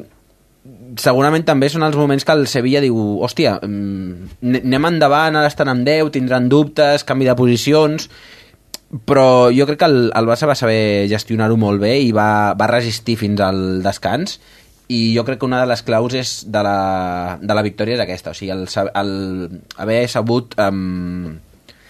[1.00, 5.72] segurament també són els moments que el Sevilla diu hòstia, mm, anem endavant, ara estan
[5.72, 8.10] amb 10, tindran dubtes, canvi de posicions,
[9.08, 12.68] però jo crec que el, el Barça va saber gestionar-ho molt bé i va, va
[12.70, 14.38] resistir fins al descans
[14.88, 18.04] i jo crec que una de les claus és de la, de la victòria és
[18.04, 19.12] aquesta, o sigui, el, el
[19.82, 21.32] haver sabut um,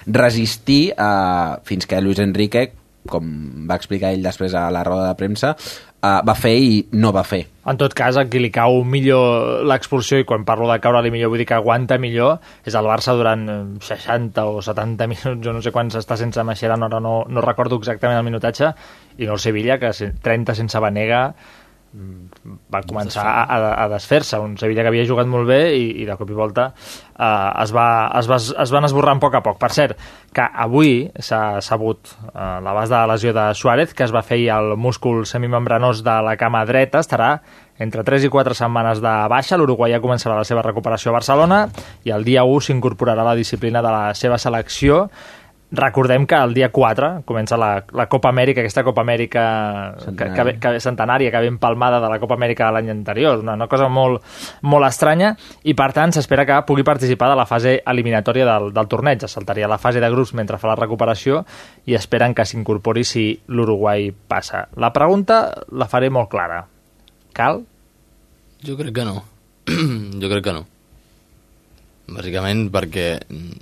[0.07, 2.71] resistir uh, fins que Luis Enrique,
[3.07, 7.13] com va explicar ell després a la roda de premsa, uh, va fer i no
[7.15, 7.43] va fer.
[7.67, 11.31] En tot cas, a qui li cau millor l'expulsió, i quan parlo de caure-li millor
[11.35, 15.53] vull dir que aguanta millor, és el Barça durant eh, 60 o 70 minuts, jo
[15.55, 18.73] no sé quants està sense Mascherano, ara no, no recordo exactament el minutatge,
[19.19, 21.27] i no el Sevilla, que se- 30 sense Vanega
[22.73, 26.07] va començar a, a, a desfer-se, un Sevilla que havia jugat molt bé i, i
[26.09, 27.87] de cop i volta eh, es, va,
[28.21, 29.59] es, va, es van esborrant a poc a poc.
[29.63, 30.01] Per cert,
[30.37, 34.43] que avui s'ha sabut eh, l'abast de la lesió de Suárez, que es va fer
[34.53, 37.37] el múscul semimembranós de la cama dreta, estarà
[37.79, 39.59] entre 3 i 4 setmanes de baixa.
[39.61, 41.65] L'uruguaià començarà la seva recuperació a Barcelona
[42.05, 45.07] i el dia 1 s'incorporarà a la disciplina de la seva selecció.
[45.73, 50.45] Recordem que el dia 4 comença la, la Copa Amèrica, aquesta Copa Amèrica que, que,
[50.63, 53.89] que, centenària, que ve empalmada de la Copa Amèrica de l'any anterior, una, una cosa
[53.91, 54.23] molt,
[54.63, 55.33] molt estranya,
[55.67, 59.27] i per tant s'espera que pugui participar de la fase eliminatòria del, del torneig.
[59.27, 61.43] Es saltaria la fase de grups mentre fa la recuperació
[61.91, 64.69] i esperen que s'incorpori si l'Uruguai passa.
[64.79, 66.63] La pregunta la faré molt clara.
[67.35, 67.65] Cal?
[68.63, 69.19] Jo crec que no.
[70.23, 70.63] jo crec que no.
[72.07, 73.09] Bàsicament perquè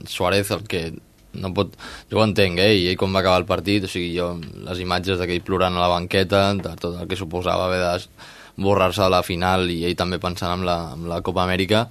[0.04, 0.84] Suárez el que
[1.40, 1.74] no pot...
[2.10, 2.72] Jo ho entenc, eh?
[2.78, 4.32] I ell com va acabar el partit, o sigui, jo
[4.66, 9.12] les imatges d'aquell plorant a la banqueta, de tot el que suposava haver d'esborrar-se de
[9.12, 11.86] la final i ell també pensant en la, en la Copa Amèrica,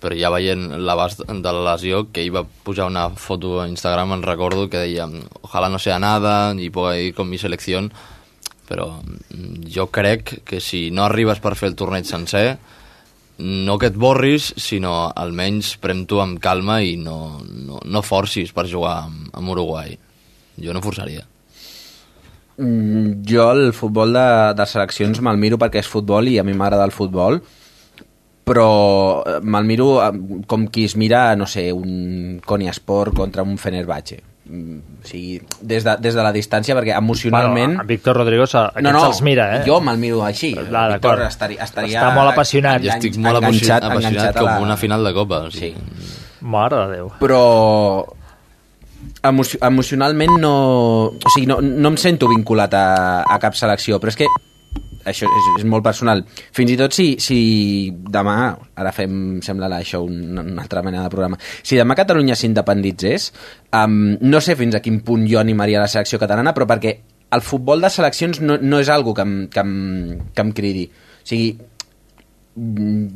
[0.00, 4.18] però ja veient l'abast de la lesió, que ell va pujar una foto a Instagram,
[4.18, 5.08] en recordo, que deia
[5.40, 7.92] ojalà no sea nada y pueda ir con mi selección,
[8.68, 12.58] però mm, jo crec que si no arribes per fer el torneig sencer,
[13.38, 18.66] no que et borris, sinó almenys prem-t'ho amb calma i no, no, no forcis per
[18.70, 19.96] jugar amb, amb Uruguai.
[20.62, 21.26] Jo no forçaria.
[22.56, 26.56] Mm, jo el futbol de, de seleccions me'l miro perquè és futbol i a mi
[26.56, 27.42] m'agrada el futbol
[28.46, 30.12] però eh, me'l miro eh,
[30.46, 34.20] com qui es mira, no sé, un Konya Sport contra un Fenerbahce.
[34.48, 37.74] Mm, O sigui, des de, des de la distància, perquè emocionalment...
[37.76, 39.62] Bueno, Víctor Rodrigo se- no, no, se'ls mira, eh?
[39.66, 40.52] Jo me'l miro així.
[40.54, 42.82] Clar, Víctor estaria, estaria Està molt apassionat.
[42.84, 45.40] Jo estic molt enganxat- apassionat, apassionat enganxat com la- una final de Copa.
[45.46, 45.74] O sigui,
[46.46, 47.10] Mare de Déu.
[47.18, 47.42] però
[49.26, 50.54] emo emocionalment no...
[51.10, 52.86] O sigui, no, no em sento vinculat a,
[53.26, 54.26] a cap selecció, però és que
[55.06, 56.24] això és, és molt personal.
[56.52, 57.38] Fins i tot si, si
[57.94, 58.34] demà,
[58.76, 63.30] ara fem, sembla la- això una, una altra mena de programa, si demà Catalunya s'independitzés,
[63.72, 66.96] um, no sé fins a quin punt jo animaria la selecció catalana, però perquè
[67.36, 70.84] el futbol de seleccions no, no és algo que em, que, em, que em cridi.
[70.92, 71.56] O sigui,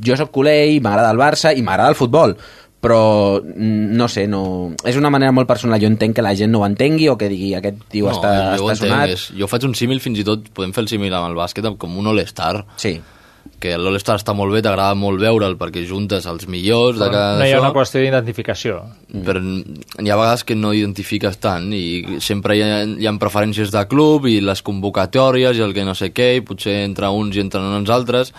[0.04, 2.34] jo sóc culer i m'agrada el Barça i m'agrada el futbol,
[2.80, 4.72] però mm, no sé, no...
[4.88, 5.80] és una manera molt personal.
[5.82, 8.34] Jo entenc que la gent no ho entengui o que digui aquest tio no, està,
[8.56, 9.14] jo està entenc, sonat.
[9.14, 11.68] és, jo faig un símil fins i tot, podem fer el símil amb el bàsquet
[11.80, 12.64] com un All-Star.
[12.80, 12.96] Sí.
[13.60, 17.44] Que l'All-Star està molt bé, t'agrada molt veure'l perquè juntes els millors de cada No
[17.44, 18.78] hi ha això, una qüestió d'identificació.
[19.26, 23.72] però hi ha vegades que no identifiques tant i sempre hi ha, hi ha preferències
[23.72, 27.36] de club i les convocatòries i el que no sé què, i potser entre uns
[27.36, 28.32] i entre uns altres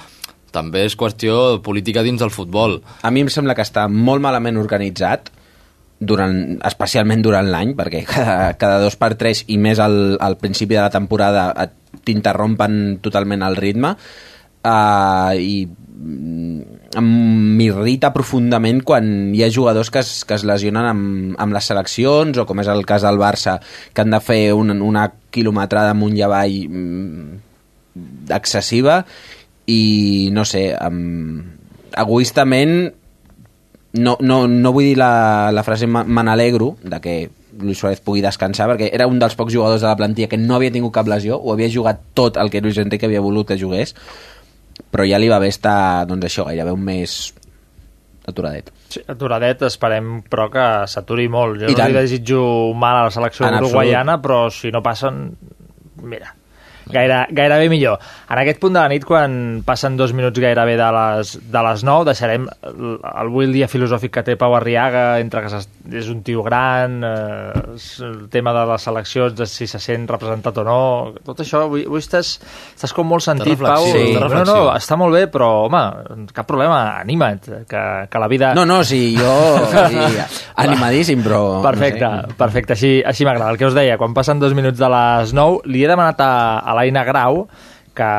[0.52, 2.82] també és qüestió política dins del futbol.
[3.02, 5.32] A mi em sembla que està molt malament organitzat,
[6.02, 10.76] durant, especialment durant l'any, perquè cada, cada dos per tres i més al, al principi
[10.76, 11.70] de la temporada
[12.08, 20.24] t'interrompen totalment el ritme uh, i mm, m'irrita profundament quan hi ha jugadors que es,
[20.26, 23.60] que es lesionen amb, amb les seleccions o com és el cas del Barça
[23.94, 27.38] que han de fer un, una quilometrada amunt i avall mm,
[28.34, 29.04] excessiva
[29.72, 31.42] i no sé um,
[31.98, 32.76] egoistament
[33.94, 37.16] no, no, no vull dir la, la frase "me n'alegro de que
[37.62, 40.56] Luis Suárez pugui descansar perquè era un dels pocs jugadors de la plantilla que no
[40.56, 43.60] havia tingut cap lesió, ho havia jugat tot el que Luis Enrique havia volut que
[43.60, 43.96] jugués
[44.92, 47.34] però ja li va bé estar doncs això, gairebé un mes
[48.28, 51.62] aturadet Sí, aturadet, esperem, però que s'aturi molt.
[51.62, 51.94] Jo I no tant.
[51.94, 52.42] li desitjo
[52.76, 53.70] mal a la selecció En absolut.
[53.70, 55.22] uruguaiana, però si no passen,
[56.04, 56.34] mira,
[56.94, 58.00] gaire, gairebé millor.
[58.30, 61.84] En aquest punt de la nit, quan passen dos minuts gairebé de les, de les
[61.88, 65.62] 9, deixarem el- avui el dia filosòfic que té Pau Arriaga, entre que
[65.98, 67.64] és un tio gran, eh,
[68.06, 70.80] el tema de les seleccions, de si se sent representat o no,
[71.26, 72.36] tot això, avui, avui estàs,
[72.76, 73.86] estàs com molt sentit, Pau.
[73.86, 78.54] de no, no, està molt bé, però, home, cap problema, anima't, que, que la vida...
[78.56, 79.32] no, no, sí, jo
[79.90, 79.98] sí,
[80.62, 82.36] animadíssim però Perfecte, no sé.
[82.38, 83.52] perfecte, així, així m'agrada.
[83.54, 86.32] El que us deia, quan passen dos minuts de les 9, li he demanat a,
[86.60, 87.46] a l'Aina Grau
[87.94, 88.12] que,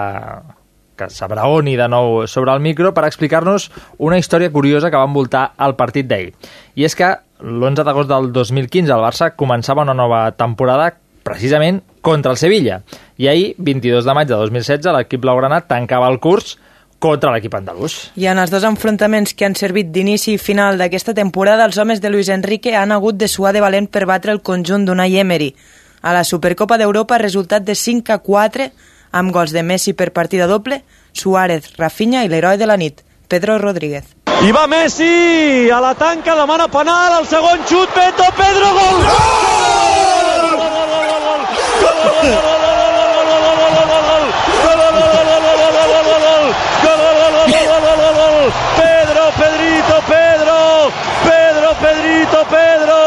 [0.96, 5.51] que s'abraoni de nou sobre el micro per explicar-nos una història curiosa que va envoltar
[5.66, 6.33] el partit d'ahir.
[6.79, 12.33] I és que l'11 d'agost del 2015 el Barça començava una nova temporada precisament contra
[12.33, 12.83] el Sevilla.
[13.18, 16.57] I ahir, 22 de maig de 2016, l'equip blaugrana tancava el curs
[17.03, 18.12] contra l'equip andalús.
[18.14, 22.03] I en els dos enfrontaments que han servit d'inici i final d'aquesta temporada, els homes
[22.03, 25.53] de Luis Enrique han hagut de suar de valent per batre el conjunt d'Unai Emery.
[26.03, 28.71] A la Supercopa d'Europa, resultat de 5 a 4,
[29.12, 33.59] amb gols de Messi per partida doble, Suárez, Rafinha i l'heroi de la nit, Pedro
[33.62, 34.05] Rodríguez.
[34.43, 38.99] I va Messi a la tanca, demana penal, el segon xut, Beto, Pedro, gol!
[48.77, 50.91] Pedro, Pedrito, Pedro,
[51.25, 52.99] Pedro, Pedrito, Pedro,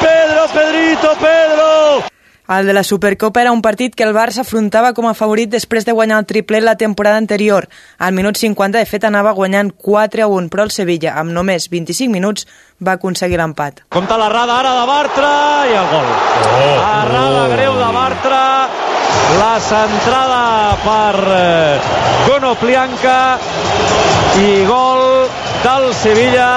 [0.00, 2.17] Pedro, Pedrito, Pedro.
[2.48, 5.84] El de la Supercopa era un partit que el Barça afrontava com a favorit després
[5.84, 7.66] de guanyar el triplet la temporada anterior.
[7.98, 11.68] Al minut 50, de fet, anava guanyant 4 a 1, però el Sevilla, amb només
[11.68, 12.46] 25 minuts,
[12.80, 13.84] va aconseguir l'empat.
[13.92, 15.34] Compte l'errada ara de Bartra
[15.68, 16.08] i el gol.
[16.86, 18.42] errada greu de Bartra,
[19.36, 20.42] la centrada
[20.88, 21.78] per eh,
[22.30, 23.20] Konoplianka
[24.40, 25.28] i gol
[25.68, 26.50] del Sevilla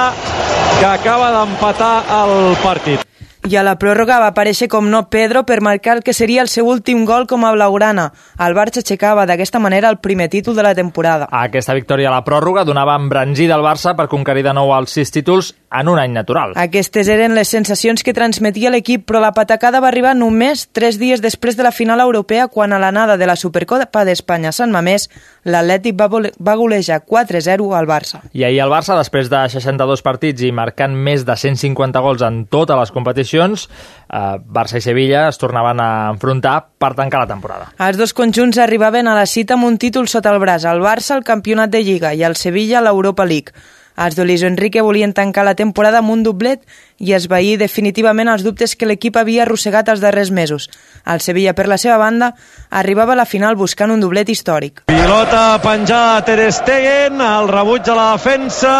[0.79, 3.07] que acaba d'empatar el partit.
[3.41, 6.49] I a la pròrroga va aparèixer com no Pedro per marcar el que seria el
[6.51, 8.11] seu últim gol com a blaugrana.
[8.37, 11.25] El Barça aixecava d'aquesta manera el primer títol de la temporada.
[11.25, 15.09] Aquesta victòria a la pròrroga donava embranzida al Barça per conquerir de nou els sis
[15.09, 16.53] títols en un any natural.
[16.61, 21.23] Aquestes eren les sensacions que transmetia l'equip, però la patacada va arribar només tres dies
[21.23, 25.07] després de la final europea, quan a l'anada de la Supercopa d'Espanya a Sant Mamés,
[25.49, 28.21] l'Atlètic va, va golejar 4-0 al Barça.
[28.37, 32.43] I ahir el Barça, després de 62 partits i marcant més de 150 gols en
[32.45, 37.71] totes les competicions, eh, Barça i Sevilla es tornaven a enfrontar per tancar la temporada.
[37.79, 41.15] Els dos conjunts arribaven a la cita amb un títol sota el braç, el Barça
[41.17, 43.55] el campionat de Lliga i el Sevilla l'Europa League.
[44.01, 46.63] Els d'Oliso Enrique volien tancar la temporada amb un doblet
[46.97, 50.69] i esvair definitivament els dubtes que l'equip havia arrossegat els darrers mesos.
[51.05, 52.31] El Sevilla, per la seva banda,
[52.69, 54.85] arribava a la final buscant un doblet històric.
[54.87, 58.75] Pilota penjada a Ter Stegen, el rebuig de la defensa,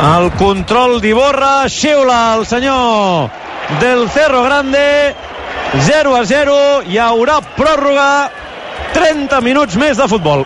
[0.00, 3.30] el control d'Iborra, xiula el senyor
[3.80, 5.14] del Cerro Grande,
[5.86, 6.56] 0 a 0,
[6.88, 8.30] hi haurà pròrroga,
[8.94, 10.44] 30 minuts més de futbol.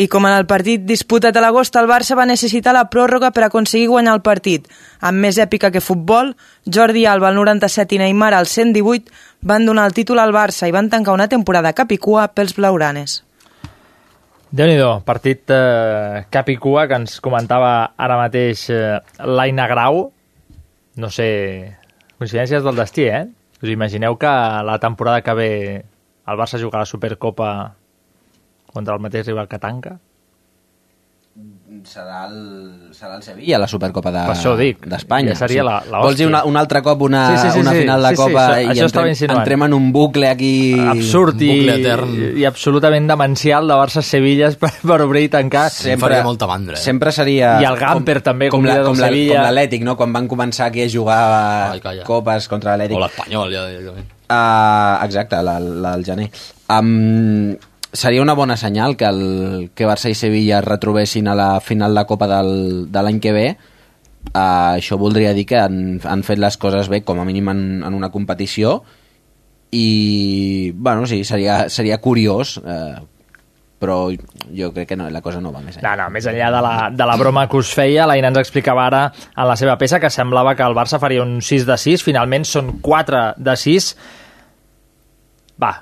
[0.00, 3.44] I com en el partit disputat a l'agost, el Barça va necessitar la pròrroga per
[3.44, 4.68] aconseguir guanyar el partit.
[5.00, 6.34] Amb més èpica que futbol,
[6.64, 9.10] Jordi Alba al 97 i Neymar al 118
[9.42, 13.24] van donar el títol al Barça i van tancar una temporada capicua pels blaugranes.
[14.50, 20.08] Déu nhi partit eh, cap i cua que ens comentava ara mateix eh, l'Aina Grau.
[21.00, 21.28] No sé,
[22.18, 23.28] coincidències del destí, eh?
[23.62, 24.30] Us imagineu que
[24.66, 27.50] la temporada que ve el Barça jugarà la Supercopa
[28.72, 29.98] contra el mateix rival que tanca?
[31.84, 35.32] Serà el, serà el Sevilla, la Supercopa de- d'Espanya.
[35.32, 37.72] Ja seria la- la Vols dir una, un altre cop una, Sí, sí, sí, una
[37.72, 37.78] sí.
[37.80, 40.78] final de Sí, sí, Copa això- i això estava entrem, entrem en un bucle aquí...
[40.78, 42.14] absurd i, bucle etern.
[42.36, 45.70] i, i absolutament demencial de Barça-Sevilla per, per obrir i tancar.
[45.70, 46.80] Sempre, molta mandra, eh?
[46.82, 47.60] Sempre seria...
[47.60, 49.96] I el Gamper també, com, com la, com, la, com l'Atlètic, no?
[49.96, 52.04] Quan van començar aquí a jugar Ai, calla.
[52.04, 52.96] copes contra l'Atlètic.
[52.96, 54.06] O l'Espanyol, ja directament.
[54.30, 56.28] Uh, exacte, la, la del gener.
[56.70, 57.56] Um,
[57.92, 61.94] seria una bona senyal que, el, que Barça i Sevilla es retrobessin a la final
[61.94, 63.46] de Copa del, de l'any que ve.
[64.30, 67.62] Uh, això voldria dir que han, han fet les coses bé, com a mínim en,
[67.86, 68.80] en una competició.
[69.70, 73.00] I, bueno, sí, seria, seria curiós, uh,
[73.80, 75.94] però jo crec que no, la cosa no va més enllà.
[75.96, 78.86] No, no, més enllà de la, de la broma que us feia, l'Aina ens explicava
[78.86, 82.04] ara en la seva peça que semblava que el Barça faria un 6 de 6,
[82.04, 83.94] finalment són 4 de 6.
[85.64, 85.72] Va,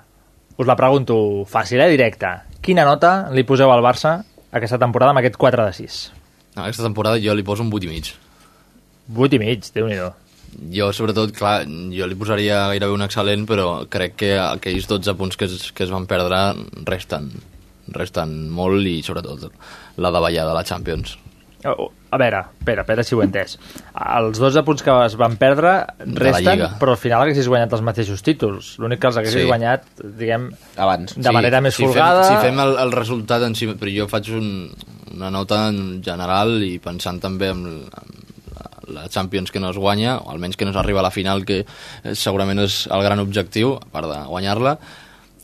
[0.59, 2.42] us la pregunto fàcil, eh, directa.
[2.61, 4.18] Quina nota li poseu al Barça
[4.50, 5.98] aquesta temporada amb aquest 4 de 6?
[6.56, 8.11] No, aquesta temporada jo li poso un 8 i mig.
[9.14, 10.00] 8 i mig, déu nhi
[10.72, 15.36] Jo, sobretot, clar, jo li posaria gairebé un excel·lent, però crec que aquells 12 punts
[15.36, 16.56] que es, que es van perdre
[16.88, 17.28] resten,
[17.92, 19.52] resten molt i, sobretot,
[19.96, 21.18] la davallada de la Champions.
[22.11, 23.59] A veure, espera, espera si ho he entès.
[23.92, 25.72] Els 12 punts que es van perdre
[26.16, 28.70] resten, però al final haguessis guanyat els mateixos títols.
[28.80, 29.48] L'únic que els haguessis Sí.
[29.50, 29.84] guanyat,
[30.16, 31.16] diguem, Abans.
[31.16, 32.22] de manera més si folgada...
[32.24, 34.48] Fem, si fem el, el resultat en si, però jo faig un,
[35.14, 40.16] una nota en general i pensant també en, en la Champions que no es guanya,
[40.22, 43.74] o almenys que no s'arriba a la final, que eh, segurament és el gran objectiu,
[43.76, 44.78] a part de guanyar-la,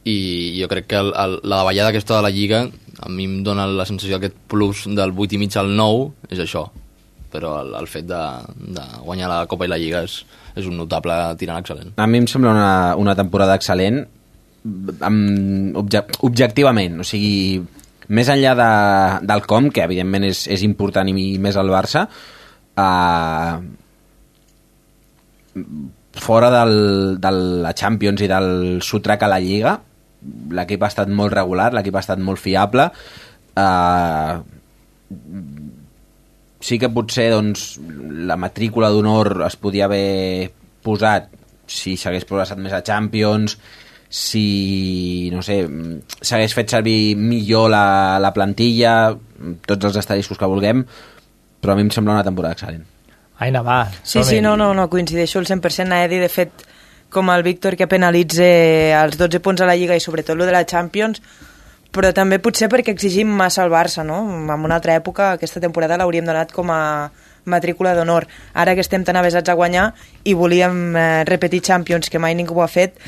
[0.05, 0.17] i
[0.61, 2.65] jo crec que el, el, la davallada aquesta de la Lliga
[3.01, 6.43] a mi em dona la sensació aquest plus del 8 i mig al 9 és
[6.45, 6.65] això.
[7.35, 8.23] Però el, el fet de,
[8.77, 10.21] de guanyar la Copa i la Lliga és,
[10.55, 11.95] és un notable tirant excel·lent.
[11.99, 14.05] A mi em sembla una, una temporada excel·lent
[15.05, 17.61] amb, obje, objectivament, o sigui,
[18.15, 18.69] més enllà de,
[19.29, 22.07] del com, que evidentment és, és important i més al Barça,
[22.81, 23.55] eh,
[26.25, 26.77] fora del,
[27.21, 27.35] de
[27.67, 29.75] la Champions i del sotrac a la Lliga,
[30.55, 32.89] l'equip ha estat molt regular, l'equip ha estat molt fiable,
[33.61, 34.35] eh,
[36.65, 37.79] sí que potser doncs,
[38.29, 40.51] la matrícula d'honor es podia haver
[40.85, 41.29] posat
[41.69, 43.57] si s'hagués progressat més a Champions,
[44.15, 45.63] si, no sé,
[46.21, 47.85] s'hagués fet servir millor la,
[48.23, 49.15] la plantilla,
[49.67, 50.85] tots els estadiscos que vulguem,
[51.61, 52.85] però a mi em sembla una temporada excel·lent.
[53.45, 53.81] Aina, va.
[54.03, 56.63] Sí, sí, no, no, no, coincideixo al 100% a Edi, de fet,
[57.15, 58.45] com el Víctor que penalitza
[59.01, 61.23] els 12 punts a la Lliga i sobretot lo de la Champions,
[61.95, 64.19] però també potser perquè exigim massa al Barça, no?
[64.27, 66.81] En una altra època aquesta temporada l'hauríem donat com a
[67.45, 68.27] matrícula d'honor.
[68.55, 69.93] Ara que estem tan avesats a guanyar
[70.25, 72.99] i volíem eh, repetir Champions, que mai ningú ho ha fet,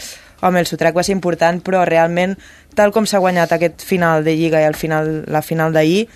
[0.40, 2.36] home, el sotrac va ser important, però realment,
[2.78, 6.07] tal com s'ha guanyat aquest final de Lliga i el final, la final d'ahir,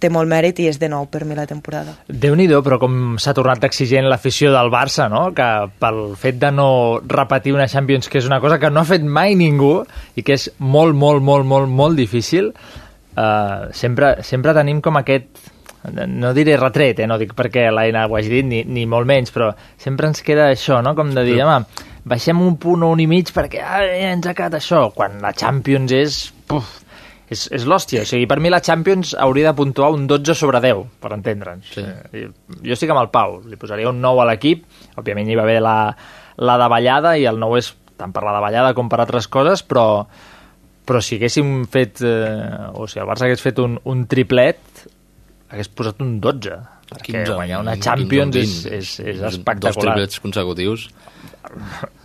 [0.00, 1.94] té molt mèrit i és de nou per mi la temporada.
[2.08, 5.30] déu nhi però com s'ha tornat exigent l'afició del Barça, no?
[5.34, 8.84] Que pel fet de no repetir una Champions, que és una cosa que no ha
[8.84, 9.84] fet mai ningú
[10.16, 12.52] i que és molt, molt, molt, molt, molt difícil,
[13.16, 15.50] eh, sempre, sempre tenim com aquest
[16.06, 17.06] no diré retret, eh?
[17.08, 20.50] no dic perquè l'Aina ho hagi dit, ni, ni molt menys, però sempre ens queda
[20.50, 20.94] això, no?
[20.94, 23.80] com de dir, home, baixem un punt o un i mig perquè ah,
[24.12, 26.20] ens ha quedat això, quan la Champions és...
[26.50, 26.80] Puf,
[27.30, 30.60] és, és l'hòstia, o sigui, per mi la Champions hauria de puntuar un 12 sobre
[30.62, 31.74] 10, per entendre'ns.
[31.76, 31.84] Sí.
[32.66, 34.64] Jo estic amb el Pau, li posaria un 9 a l'equip,
[34.98, 35.76] òbviament hi va haver la,
[36.42, 37.70] la davallada, i el 9 és
[38.00, 39.86] tant per la davallada com per altres coses, però,
[40.88, 44.84] però si haguéssim fet, eh, o si el Barça hagués fet un, un triplet,
[45.50, 46.58] hagués posat un 12,
[46.90, 49.94] perquè 15, guanyar una 15, Champions 20, és, és, és Dos espectacular.
[49.94, 50.88] triplets consecutius.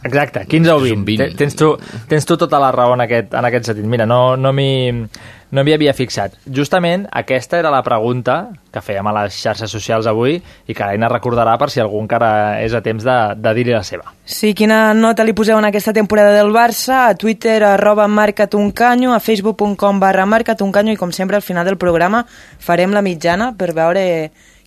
[0.03, 1.23] Exacte, 15 o És un 20.
[1.23, 1.31] 20.
[1.31, 1.71] Te- Tens tu,
[2.09, 3.85] tens tu tota la raó en aquest, en aquest sentit.
[3.85, 4.91] Mira, no, no m'hi
[5.55, 6.33] no havia fixat.
[6.51, 10.35] Justament aquesta era la pregunta que fèiem a les xarxes socials avui
[10.67, 13.83] i que l'Aina recordarà per si algú encara és a temps de, de dir-hi la
[13.87, 14.11] seva.
[14.25, 17.05] Sí, quina nota li poseu en aquesta temporada del Barça?
[17.07, 22.25] A Twitter, arroba marcatuncanyo, a facebook.com barra marcatuncanyo i com sempre al final del programa
[22.59, 24.05] farem la mitjana per veure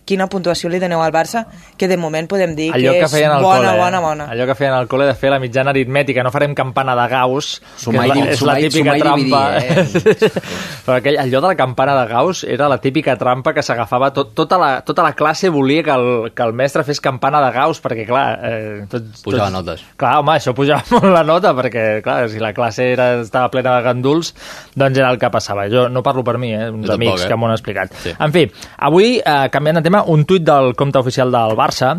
[0.09, 1.43] quina puntuació li doneu al Barça,
[1.77, 4.01] que de moment podem dir Allò que que és bona, col·le, bona, eh?
[4.07, 4.27] bona.
[4.33, 7.59] Allò que feien al col·le de fer la mitjana aritmètica, no farem campana de Gauss,
[7.77, 9.43] Sumar que és la, és la sumar i- típica sumar i trampa.
[9.59, 10.31] dividir,
[10.89, 14.33] Però aquell, allò de la campana de Gauss era la típica trampa que s'agafava tot,
[14.33, 17.81] tota, la, tota la classe volia que el, que el mestre fes campana de Gauss,
[17.83, 18.25] perquè clar...
[18.43, 19.83] Eh, tots, Pujava tots, notes.
[19.99, 23.75] Clar, home, això pujava molt la nota, perquè clar, si la classe era, estava plena
[23.77, 24.33] de ganduls,
[24.73, 25.67] doncs era el que passava.
[25.69, 27.29] Jo no parlo per mi, eh, uns Jo tampoc, amics eh?
[27.29, 27.93] que m'ho han explicat.
[28.03, 28.15] Sí.
[28.17, 28.45] En fi,
[28.89, 31.97] avui, eh, canviant de tema, un tuit del compte oficial del Barça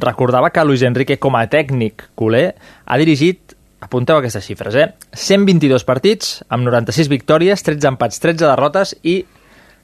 [0.00, 2.54] recordava que Luis Enrique, com a tècnic culer,
[2.86, 3.54] ha dirigit,
[3.84, 4.86] apunteu aquestes xifres, eh?
[5.12, 9.18] 122 partits, amb 96 victòries, 13 empats, 13 derrotes i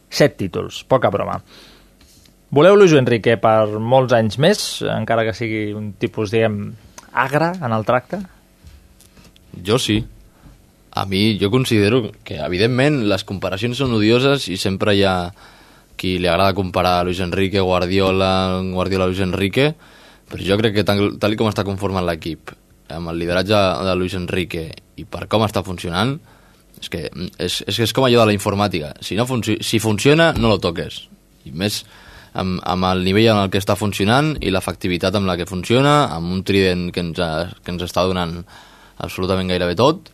[0.09, 0.83] 7 títols.
[0.89, 1.41] Poca broma.
[2.51, 6.73] Voleu Luis Enrique per molts anys més, encara que sigui un tipus, diguem,
[7.13, 8.19] agre en el tracte?
[9.67, 10.01] Jo sí.
[10.91, 15.31] A mi, jo considero que, evidentment, les comparacions són odioses i sempre hi ha
[16.01, 19.75] qui li agrada comparar Luis Enrique, Guardiola, Guardiola, Luis Enrique,
[20.31, 22.55] però jo crec que tal, tal com està conformant l'equip,
[22.89, 26.17] amb el lideratge de Luis Enrique i per com està funcionant,
[26.81, 28.95] és que és, és, és com allò de la informàtica.
[29.05, 31.03] Si, no funci si funciona, no lo toques.
[31.45, 31.83] I més
[32.33, 36.07] amb, amb el nivell en el que està funcionant i l'efectivitat amb la que funciona,
[36.15, 38.39] amb un trident que ens, ha, que ens està donant
[39.01, 40.09] absolutament gairebé tot,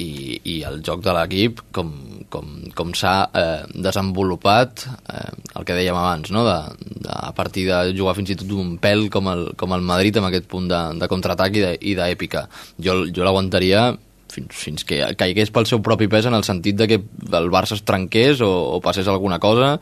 [0.00, 1.90] i, i el joc de l'equip com,
[2.32, 6.44] com, com s'ha eh, desenvolupat eh, el que dèiem abans no?
[6.46, 6.56] de,
[6.94, 10.16] de, a partir de jugar fins i tot un pèl com el, com el Madrid
[10.16, 12.46] amb aquest punt de, de contraatac i d'èpica
[12.78, 13.90] jo, jo l'aguantaria
[14.32, 17.76] fins, fins que caigués pel seu propi pes en el sentit de que el Barça
[17.76, 19.76] es trenqués o, o passés alguna cosa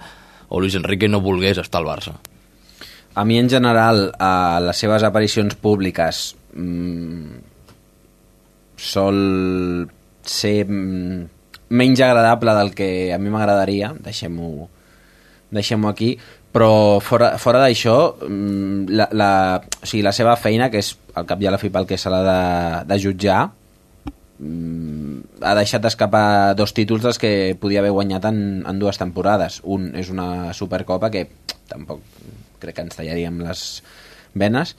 [0.48, 2.18] o Luis Enrique no volgués estar al Barça
[3.14, 7.40] A mi, en general, a les seves aparicions públiques mmm,
[8.80, 9.18] sol
[10.26, 11.24] ser mm,
[11.70, 14.68] menys agradable del que a mi m'agradaria, deixem-ho
[15.50, 16.14] deixem aquí,
[16.50, 17.96] però fora, fora d'això,
[18.26, 21.58] mm, la, la, o sigui, la seva feina, que és al cap i a la
[21.58, 22.40] fi pel que se l'ha de,
[22.90, 23.40] de jutjar,
[24.38, 29.60] mm, ha deixat d'escapar dos títols dels que podia haver guanyat en, en dues temporades.
[29.64, 31.26] Un és una Supercopa que
[31.70, 32.02] tampoc
[32.60, 33.66] crec que ens tallaríem les
[34.34, 34.76] venes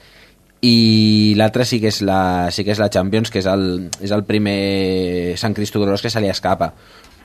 [0.61, 4.11] i l'altre sí que és la sí que és la Champions que és el, és
[4.13, 6.69] el primer Sant Cristo Gros que se li escapa.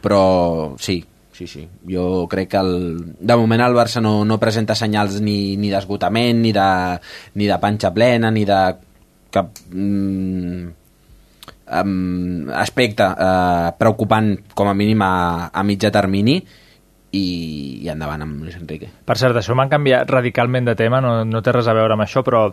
[0.01, 1.03] Però sí,
[1.37, 1.67] sí, sí.
[1.89, 2.73] Jo crec que el,
[3.21, 6.69] de moment el Barça no, no presenta senyals ni, ni d'esgotament ni, de,
[7.37, 8.61] ni de panxa plena ni de
[9.37, 10.69] cap mm,
[12.57, 16.39] aspecte uh, preocupant com a mínim a, a mitjà termini
[17.17, 17.27] i,
[17.83, 18.89] i endavant amb Luis Enrique.
[19.05, 22.05] Per cert, això m'han canviat radicalment de tema, no, no té res a veure amb
[22.07, 22.49] això, però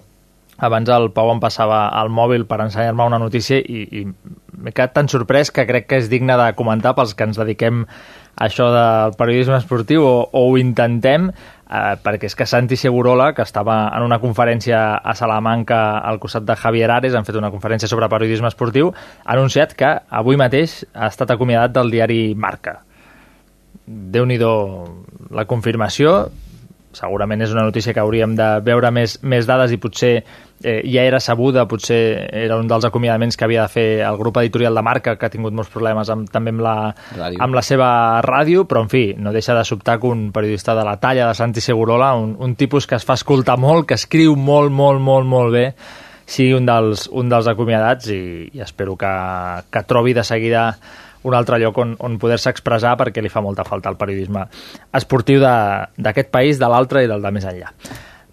[0.58, 4.93] abans el Pau em passava al mòbil per ensenyar-me una notícia i, i m'he quedat
[4.95, 8.70] tan sorprès que crec que és digne de comentar pels que ens dediquem a això
[8.74, 13.86] del periodisme esportiu o, o ho intentem, eh, perquè és que Santi Segurola, que estava
[13.95, 18.10] en una conferència a Salamanca al costat de Javier Ares, han fet una conferència sobre
[18.10, 18.93] periodisme esportiu,
[19.26, 22.80] ha anunciat que avui mateix ha estat acomiadat del diari Marca.
[23.86, 26.30] Déu nhi la confirmació.
[26.93, 30.24] Segurament és una notícia que hauríem de veure més, més dades i potser
[30.62, 34.38] eh, ja era sabuda, potser era un dels acomiadaments que havia de fer el grup
[34.41, 36.76] editorial de marca que ha tingut molts problemes amb, també amb la,
[37.18, 37.41] Ràdio.
[37.43, 37.89] amb la seva
[38.26, 41.36] ràdio, però en fi, no deixa de sobtar que un periodista de la talla de
[41.36, 45.28] Santi Segurola, un, un tipus que es fa escoltar molt, que escriu molt, molt, molt,
[45.28, 45.68] molt bé,
[46.26, 48.22] sigui un dels, un dels acomiadats i,
[48.54, 49.14] i espero que,
[49.70, 50.70] que trobi de seguida
[51.24, 54.43] un altre lloc on, on poder-se expressar perquè li fa molta falta al periodisme
[54.95, 57.72] esportiu d'aquest país, de l'altre i del de més enllà.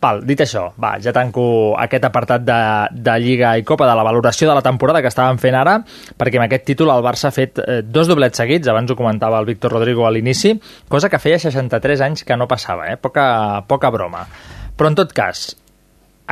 [0.01, 1.43] Val, dit això, va, ja tanco
[1.77, 2.59] aquest apartat de,
[3.05, 5.75] de Lliga i Copa, de la valoració de la temporada que estàvem fent ara,
[6.17, 9.37] perquè amb aquest títol el Barça ha fet eh, dos doblets seguits, abans ho comentava
[9.43, 10.55] el Víctor Rodrigo a l'inici,
[10.89, 12.97] cosa que feia 63 anys que no passava, eh?
[12.97, 13.27] poca,
[13.69, 14.25] poca broma.
[14.73, 15.51] Però en tot cas,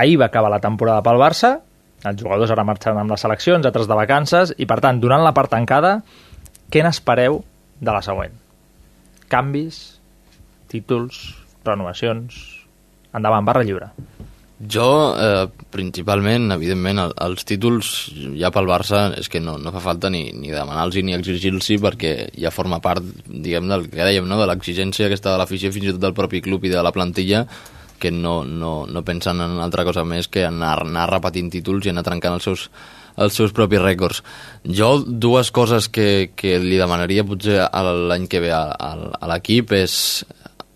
[0.01, 1.59] ahir va acabar la temporada pel Barça,
[2.09, 5.37] els jugadors ara marxaran amb les seleccions, altres de vacances, i per tant, donant la
[5.37, 5.99] part tancada,
[6.73, 7.43] què n'espereu
[7.85, 8.33] de la següent?
[9.29, 9.99] Canvis,
[10.73, 11.27] títols,
[11.69, 12.58] renovacions...
[13.17, 13.93] Endavant, barra lliure.
[14.59, 17.91] Jo, eh, principalment, evidentment, el, els títols
[18.41, 22.33] ja pel Barça és que no, no fa falta ni, ni demanar-los ni exigir-los perquè
[22.35, 24.41] ja forma part, diguem, del que dèiem, no?
[24.41, 27.45] de l'exigència aquesta de l'afició, fins i tot del propi club i de la plantilla,
[28.03, 31.95] que no, no, no pensen en altra cosa més que anar, anar repetint títols i
[31.95, 32.69] anar trencant els seus,
[33.15, 34.25] els seus propis rècords.
[34.65, 39.75] Jo dues coses que, que li demanaria potser l'any que ve a, a, a l'equip
[39.79, 39.95] és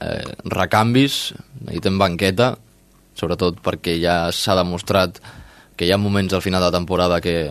[0.03, 0.23] eh,
[0.55, 1.33] recanvis,
[1.65, 2.53] necessitem banqueta,
[3.19, 5.21] sobretot perquè ja s'ha demostrat
[5.77, 7.51] que hi ha moments al final de temporada que,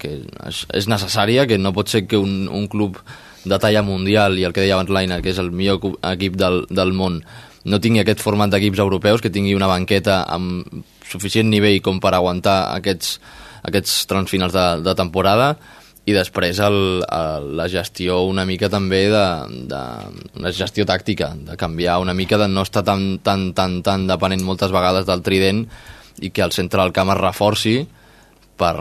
[0.00, 0.14] que
[0.48, 2.98] és, necessària, que no pot ser que un, un club
[3.44, 6.64] de talla mundial i el que deia abans l'Aina, que és el millor equip del,
[6.70, 7.22] del món,
[7.68, 12.14] no tingui aquest format d'equips europeus, que tingui una banqueta amb suficient nivell com per
[12.14, 13.18] aguantar aquests,
[13.68, 15.54] aquests trams finals de, de temporada
[16.08, 19.26] i després el, el, la gestió una mica també de,
[19.68, 19.82] de
[20.40, 24.44] una gestió tàctica, de canviar una mica, de no estar tan, tan, tan, tan depenent
[24.46, 25.66] moltes vegades del trident
[26.24, 27.76] i que el centre del camp es reforci
[28.58, 28.78] per,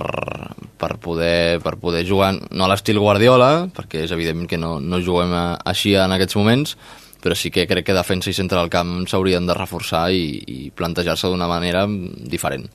[0.79, 5.03] per, poder, per poder jugar, no a l'estil Guardiola, perquè és evident que no, no
[5.03, 6.77] juguem així en aquests moments,
[7.21, 10.59] però sí que crec que defensa i centre del camp s'haurien de reforçar i, i
[10.71, 12.67] plantejar-se d'una manera diferent.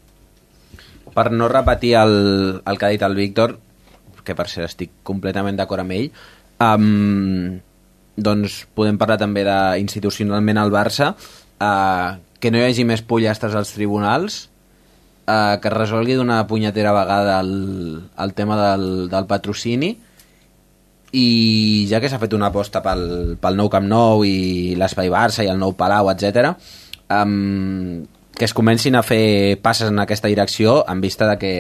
[1.13, 2.17] Per no repetir el,
[2.65, 3.59] el que ha dit el Víctor,
[4.25, 6.09] que per cert estic completament d'acord amb ell,
[6.63, 7.59] um,
[8.17, 13.55] doncs podem parlar també de institucionalment al Barça, uh, que no hi hagi més pollastres
[13.59, 14.47] als tribunals,
[15.27, 19.95] uh, que es resolgui d'una punyetera vegada el, el tema del, del patrocini,
[21.13, 21.27] i
[21.91, 25.51] ja que s'ha fet una aposta pel, pel nou Camp Nou i l'Espai Barça i
[25.53, 26.55] el nou Palau, etc,
[27.13, 28.01] um,
[28.43, 31.51] que es comencin a fer passes en aquesta direcció en vista de que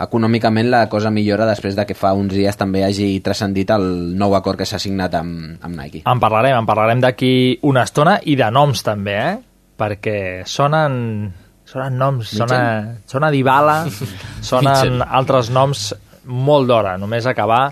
[0.00, 3.84] econòmicament la cosa millora després de que fa uns dies també hagi transcendit el
[4.16, 6.00] nou acord que s'ha signat amb, amb Nike.
[6.08, 9.36] En parlarem, en parlarem d'aquí una estona i de noms també, eh?
[9.84, 10.16] Perquè
[10.48, 11.28] sonen,
[11.68, 12.62] sonen noms, sona,
[13.04, 13.76] sona Dybala,
[14.54, 15.90] sonen altres noms
[16.24, 16.96] molt d'hora.
[16.96, 17.66] Només acabar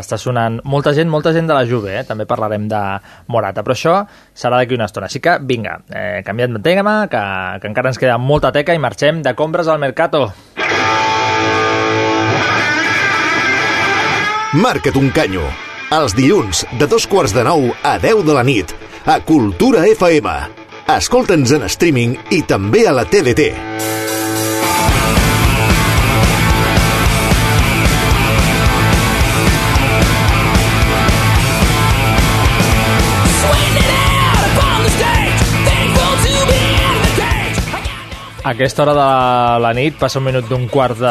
[0.00, 2.04] està sonant molta gent, molta gent de la Juve, eh?
[2.08, 2.82] també parlarem de
[3.28, 3.94] Morata, però això
[4.34, 5.08] serà d'aquí una estona.
[5.10, 7.22] Així que, vinga, eh, canviem de tema, que,
[7.62, 10.28] que encara ens queda molta teca i marxem de compres al Mercato.
[14.58, 15.44] Marca't un canyo.
[15.92, 18.72] Els dilluns, de dos quarts de nou a 10 de la nit,
[19.04, 20.32] a Cultura FM.
[20.98, 23.52] Escolta'ns en streaming i també a la TDT.
[38.48, 41.10] Aquesta hora de la nit, passa un minut d'un quart de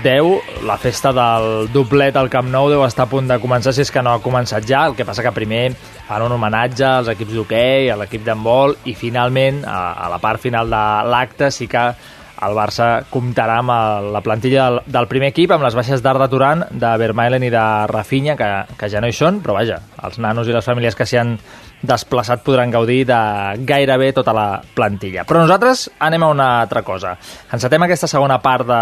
[0.00, 3.82] 10, la festa del doblet al Camp Nou deu estar a punt de començar, si
[3.84, 5.74] és que no ha començat ja, el que passa que primer
[6.06, 10.40] fan un homenatge als equips d'hoquei, a l'equip d'handbol, i finalment, a, a la part
[10.40, 10.82] final de
[11.12, 11.84] l'acte, sí que
[12.48, 16.64] el Barça comptarà amb la plantilla del, del primer equip, amb les baixes d'Arda Turan,
[16.70, 20.48] de Vermaelen i de Rafinha, que, que ja no hi són, però vaja, els nanos
[20.48, 21.36] i les famílies que s'hi han
[21.82, 23.18] desplaçat podran gaudir de
[23.66, 25.24] gairebé tota la plantilla.
[25.28, 27.14] Però nosaltres anem a una altra cosa.
[27.54, 28.80] Encetem aquesta segona part de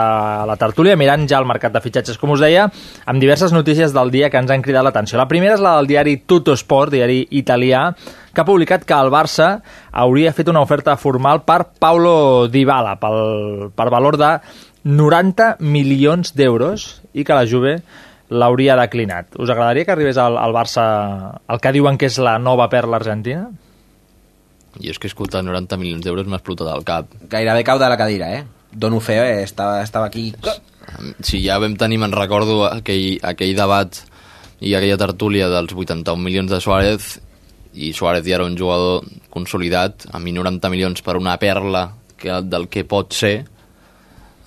[0.48, 2.68] la tertúlia mirant ja el mercat de fitxatges, com us deia,
[3.04, 5.18] amb diverses notícies del dia que ens han cridat l'atenció.
[5.20, 7.90] La primera és la del diari Tuttosport, diari italià,
[8.32, 9.60] que ha publicat que el Barça
[9.92, 14.32] hauria fet una oferta formal per Paulo Dybala, pel, per valor de
[14.86, 17.80] 90 milions d'euros i que la Juve
[18.28, 19.36] l'hauria declinat.
[19.38, 20.86] Us agradaria que arribés al, al Barça
[21.48, 23.46] el que diuen que és la nova perla argentina?
[24.80, 27.12] I és que escoltar 90 milions d'euros m'ha explotat al cap.
[27.30, 28.44] Gairebé cau de la cadira, eh?
[28.72, 29.42] Dono fe, eh?
[29.44, 30.32] Estava, estava aquí...
[31.24, 33.98] Si ja vam tenir, me'n recordo, aquell, aquell debat
[34.62, 37.16] i aquella tertúlia dels 81 milions de Suárez
[37.76, 42.40] i Suárez ja era un jugador consolidat, a mi 90 milions per una perla que,
[42.42, 43.44] del que pot ser,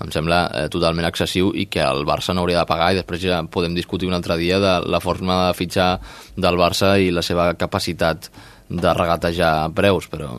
[0.00, 3.22] em sembla eh, totalment excessiu i que el Barça no hauria de pagar i després
[3.22, 5.90] ja podem discutir un altre dia de la forma de fitxar
[6.36, 8.30] del Barça i la seva capacitat
[8.70, 10.36] de regatejar preus, però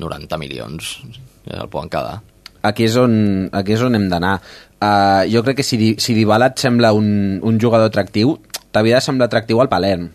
[0.00, 0.96] 90 milions
[1.44, 2.22] ja el poden quedar.
[2.64, 3.14] aquí és on,
[3.52, 4.38] aquí és on hem d'anar.
[4.80, 8.38] Uh, jo crec que si, si Dybala et sembla un, un jugador atractiu,
[8.72, 10.08] t'havia de semblar atractiu al Palerm,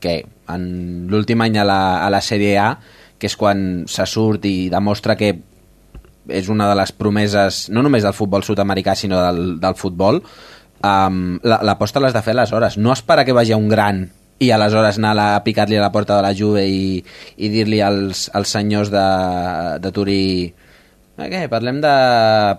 [0.00, 0.20] que
[0.54, 0.62] en
[1.10, 2.70] l'últim any a la, a la Sèrie A,
[3.18, 5.34] que és quan se surt i demostra que
[6.28, 10.22] és una de les promeses, no només del futbol sud-americà, sinó del, del futbol,
[10.82, 12.78] um, l'aposta l'has de fer aleshores.
[12.78, 14.06] No esperar que vagi a un gran
[14.38, 17.00] i aleshores anar a picar-li a la porta de la Juve i,
[17.36, 19.06] i dir-li als, als senyors de,
[19.80, 20.22] de Turí
[21.16, 21.92] eh, què, parlem de,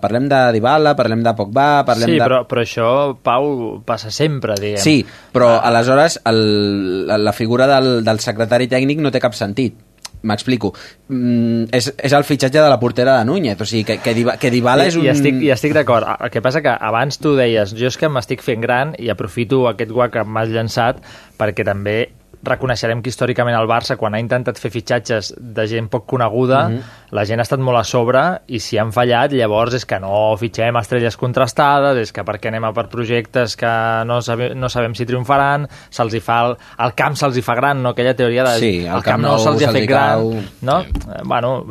[0.02, 2.24] parlem de Dybala, parlem de Pogba, parlem sí, de...
[2.24, 2.88] però, però això,
[3.22, 4.82] Pau, passa sempre, diguem.
[4.82, 4.96] Sí,
[5.34, 9.78] però aleshores el, la figura del, del secretari tècnic no té cap sentit.
[10.22, 10.72] M'explico.
[11.08, 14.36] Mm, és, és el fitxatge de la portera de Núñez, o sigui, que, que, Diba-
[14.40, 15.04] que Dybala és un...
[15.06, 16.08] I estic, i estic d'acord.
[16.18, 19.66] El que passa que abans tu deies jo és que m'estic fent gran i aprofito
[19.70, 20.98] aquest guac que m'has llançat
[21.38, 22.08] perquè també
[22.42, 26.80] reconeixerem que històricament el Barça, quan ha intentat fer fitxatges de gent poc coneguda, Mhm.
[27.10, 30.36] la gent ha estat molt a sobre i si han fallat, llavors és que no
[30.36, 34.94] fitxem estrelles contrastades, és que perquè anem a per projectes que no, sabe, no sabem
[34.94, 37.90] si triomfaran, se'ls hi fa el, el camp se'ls hi fa gran, no?
[37.90, 40.18] Aquella teoria de Sí, el el Camp camp no Nou se'ls hi ha fet gran,
[40.18, 40.34] cau.
[40.62, 40.80] no?
[40.80, 41.64] Eh, Bueno,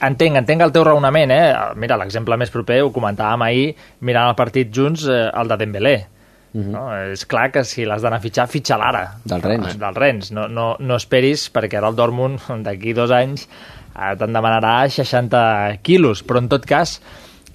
[0.00, 1.52] entenc, entenc el teu raonament, eh?
[1.76, 6.06] Mira, l'exemple més proper, ho comentàvem ahir, mirant el partit junts, eh, el de Dembélé.
[6.52, 6.84] No?
[7.12, 9.04] És clar que si l'has d'anar a fitxar, fitxa l'ara.
[9.24, 9.78] Del Rennes.
[9.80, 10.32] Del Rennes.
[10.36, 13.46] No, no, no esperis, perquè ara el Dortmund, d'aquí dos anys,
[13.94, 16.24] eh, te'n demanarà 60 quilos.
[16.26, 16.98] Però, en tot cas,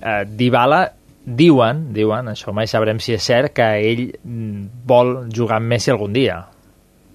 [0.02, 0.88] eh, Dybala
[1.28, 5.92] diuen, diuen, això mai sabrem si és cert, que ell mm, vol jugar amb Messi
[5.94, 6.42] algun dia.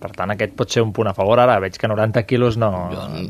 [0.03, 1.39] Per tant, aquest pot ser un punt a favor.
[1.39, 2.71] Ara veig que 90 quilos no...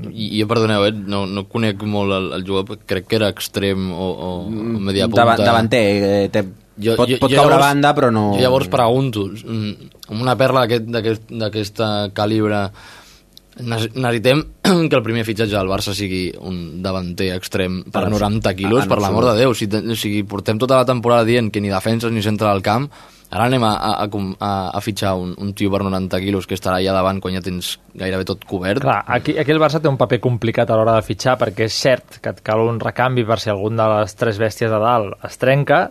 [0.09, 3.90] I, jo, perdoneu, eh, no, no conec molt el, el jugador, crec que era extrem
[3.92, 5.22] o, o, o media punta.
[5.22, 6.46] Davant, davanter, eh, té,
[6.85, 8.33] jo, pot, jo, pot caure a banda, però no...
[8.37, 9.72] Jo llavors pregunto, mm,
[10.11, 12.64] amb una perla d'aquest- d'aquesta calibre,
[13.61, 14.45] ne- necessitem
[14.91, 19.01] que el primer fitxatge del Barça sigui un davanter extrem per En 90 quilos, per
[19.03, 19.55] l'amor de Déu.
[19.55, 22.89] Si, o sigui, portem tota la temporada dient que ni defenses ni centre del camp,
[23.33, 26.76] ara anem a, a, a, a fitxar un, un tio per 90 quilos que estarà
[26.83, 28.83] allà davant quan ja tens gairebé tot cobert.
[28.85, 31.72] Clar, aquí, aquí el Barça té un paper complicat a l'hora de fitxar perquè és
[31.80, 35.16] cert que et cal un recanvi per si algun de les tres bèsties de dalt
[35.24, 35.87] es trenca,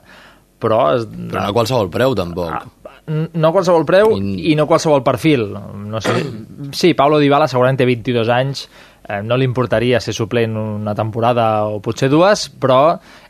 [0.62, 0.84] però...
[0.98, 2.70] Es, Però no a qualsevol preu, tampoc.
[3.12, 5.50] no a qualsevol preu i, no a qualsevol perfil.
[5.90, 6.16] No sé,
[6.84, 8.68] sí, Paulo Dybala segurament té 22 anys,
[9.08, 12.84] eh, no li importaria ser suplent una temporada o potser dues, però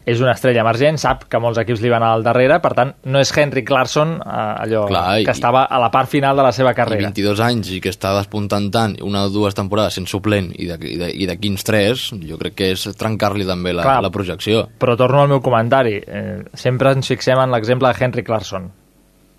[0.06, 3.20] és una estrella emergent, sap que molts equips li van al darrere, per tant, no
[3.22, 6.52] és Henrik Larsson, eh, allò Clar, i- que estava a la part final de la
[6.52, 7.02] seva I carrera.
[7.12, 10.78] 22 anys i que està despuntant tant una o dues temporades sent suplent i de,
[10.90, 14.02] i de, i de quins tres, jo crec que és trencar-li també la, Clar.
[14.02, 14.68] la projecció.
[14.80, 16.02] Però torno al meu comentari.
[16.06, 18.72] Eh, sempre ens fixem en l'exemple de Henrik Larsson.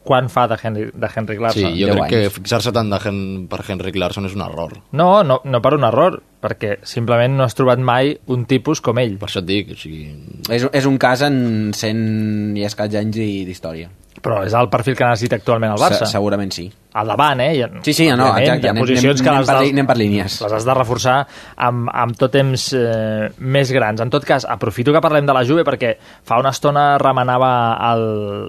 [0.05, 1.75] Quan fa de, Henry, de Henrik Sí, Larsson?
[1.79, 4.73] jo crec que fixar-se tant de Hen per Henrik Larsson és un error.
[4.91, 8.99] No, no, no per un error, perquè simplement no has trobat mai un tipus com
[8.99, 9.17] ell.
[9.21, 10.05] Per això et dic, o sigui...
[10.51, 13.91] És, és un cas en 100 i escaig anys i- d'història.
[14.23, 16.05] Però és el perfil que necessita actualment el Barça.
[16.05, 16.67] Se, segurament sí.
[17.01, 17.63] Al davant, eh?
[17.65, 18.69] Ha, Sí, sí, no, exacte.
[18.69, 20.37] Hi ha posicions anem- que anem les, per anem per línies.
[20.45, 21.15] les has de reforçar
[21.57, 24.03] amb, amb tot temps eh, més grans.
[24.05, 25.95] En tot cas, aprofito que parlem de la Juve perquè
[26.29, 27.51] fa una estona remenava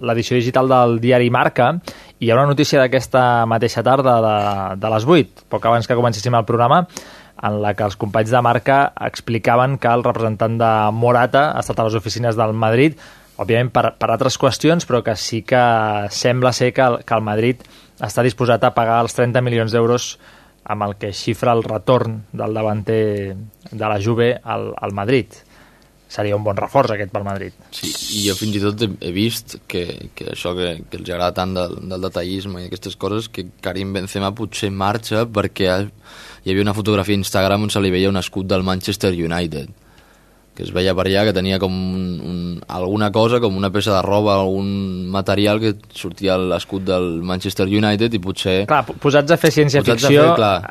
[0.04, 1.72] l'edició digital del diari Marca
[2.20, 4.36] i hi ha una notícia d'aquesta mateixa tarda de,
[4.84, 6.84] de les 8, poc abans que comencéssim el programa,
[7.42, 8.78] en la que els companys de Marca
[9.08, 13.00] explicaven que el representant de Morata ha estat a les oficines del Madrid
[13.42, 15.64] òbviament per, per altres qüestions, però que sí que
[16.14, 17.64] sembla ser que el, que el Madrid
[18.04, 20.14] està disposat a pagar els 30 milions d'euros
[20.64, 23.36] amb el que xifra el retorn del davanter
[23.72, 25.34] de la Juve al, al Madrid.
[26.14, 27.56] Seria un bon reforç aquest pel Madrid.
[27.74, 31.34] Sí, i jo fins i tot he, vist que, que això que, que els agrada
[31.42, 35.72] tant del, del detallisme i aquestes coses, que Karim Benzema potser marxa perquè
[36.44, 39.70] hi havia una fotografia a Instagram on se li veia un escut del Manchester United
[40.54, 43.90] que es veia per allà que tenia com un, un, alguna cosa, com una peça
[43.96, 48.54] de roba, algun material que sortia l'escut del Manchester United i potser...
[48.70, 50.28] Clar, po- posats a fer ciència-ficció,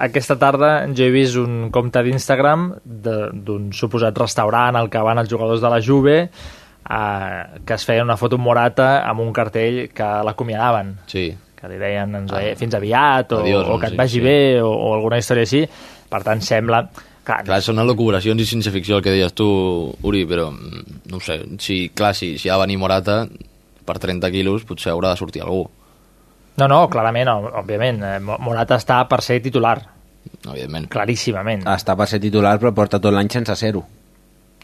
[0.07, 5.33] aquesta tarda jo he vist un compte d'Instagram d'un suposat restaurant al que van els
[5.35, 10.13] jugadors de la Juve eh, que es feia una foto Morata amb un cartell que
[10.29, 10.95] l'acomiadaven.
[11.11, 11.33] Sí.
[11.63, 14.25] Que li deien ens veiem fins aviat o, Adiós, o que et vagi sí.
[14.27, 15.63] bé o, o alguna història així.
[16.11, 16.83] Per tant, sembla...
[17.23, 19.47] Clar, Clar, són elucubracions i ciència-ficció el que deies tu,
[20.03, 23.21] Uri, però mm, no ho sé, si, clar, si, si ha de venir Morata
[23.87, 25.69] per 30 quilos potser haurà de sortir algú,
[26.59, 28.03] No, no, clarament, òbviament.
[28.05, 29.79] eh, Mo- Morata està per ser titular,
[30.51, 30.91] evidentment.
[30.93, 31.63] claríssimament.
[31.65, 33.81] Està per ser titular, però porta tot l'any sense ser-ho.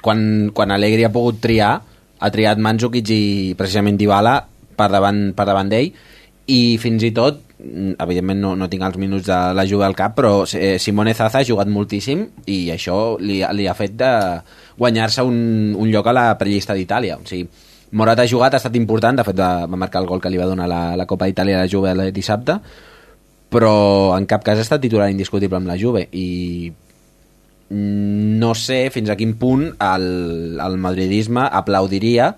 [0.02, 1.70] Quan, quan Allegri ha pogut triar,
[2.18, 4.34] ha triat Mandzukic i precisament Dybala
[4.76, 5.88] per davant, per davant d'ell,
[6.48, 9.96] i fins i tot, mm, evidentment no, no tinc els minuts de la Juve al
[9.96, 14.12] cap, però eh, Simone Zaza ha jugat moltíssim i això li, li ha fet de
[14.78, 17.18] guanyar-se un, un lloc a la prellista d'Itàlia.
[17.20, 17.48] O sigui,
[17.92, 20.48] Morata ha jugat, ha estat important, de fet va, marcar el gol que li va
[20.48, 22.58] donar la, la Copa d'Itàlia a la Juve el dissabte,
[23.52, 26.72] però en cap cas ha estat titular indiscutible amb la Juve i
[27.68, 30.08] no sé fins a quin punt el,
[30.64, 32.30] el madridisme aplaudiria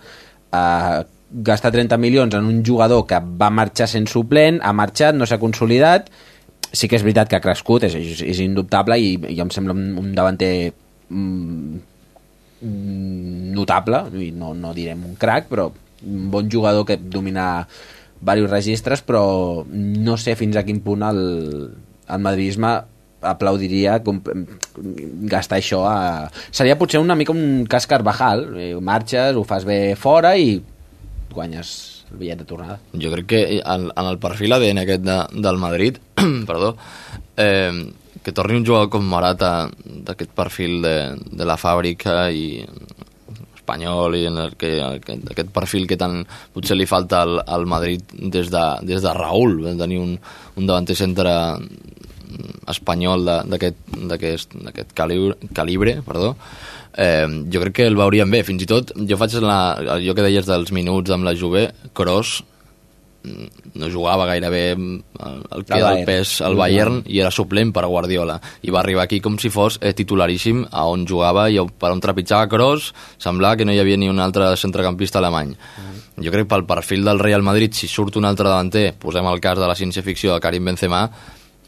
[0.51, 5.27] eh, gastar 30 milions en un jugador que va marxar sent suplent, ha marxat, no
[5.27, 6.11] s'ha consolidat
[6.73, 9.75] sí que és veritat que ha crescut és, és, és indubtable i, i em sembla
[9.75, 10.73] un, un davanter
[11.09, 11.81] mm,
[13.57, 14.05] notable
[14.37, 17.67] no, no direm un crack però un bon jugador que domina
[18.21, 21.21] diversos registres però no sé fins a quin punt el,
[22.07, 22.75] el madridisme
[23.21, 23.99] aplaudiria
[25.29, 26.29] gastar això a...
[26.51, 30.55] seria potser una mica un cas Carvajal eh, marxes, ho fas bé fora i
[31.35, 31.73] guanyes
[32.11, 32.79] el bitllet de tornada.
[32.93, 35.99] Jo crec que en, en el perfil ADN aquest de, del Madrid,
[36.51, 36.77] perdó,
[37.37, 39.71] eh, que torni un jugador com Morata
[40.07, 40.97] d'aquest perfil de,
[41.31, 42.65] de la fàbrica i
[43.71, 47.67] espanyol i en el que, aquest, aquest perfil que tant potser li falta al, al
[47.71, 50.17] Madrid des de, des de Raúl, de tenir un,
[50.57, 51.33] un davanter centre
[52.71, 56.35] espanyol d'aquest calibre, calibre perdó,
[56.97, 58.45] eh, jo crec que el veuríem bé.
[58.47, 59.59] Fins i tot, jo faig la,
[59.97, 62.41] allò que deies dels minuts amb la Juve, Kroos
[63.25, 64.97] mm, no jugava gairebé mm,
[65.55, 68.41] el, que Al era el pes al Bayern i era suplent per Guardiola.
[68.63, 72.03] I va arribar aquí com si fos eh, titularíssim a on jugava i per on
[72.03, 72.93] trepitjava Kroos.
[73.19, 75.55] Semblava que no hi havia ni un altre centrecampista alemany.
[76.21, 79.41] Jo crec que pel perfil del Real Madrid si surt un altre davanter posem el
[79.41, 81.07] cas de la ciència-ficció de Karim Benzema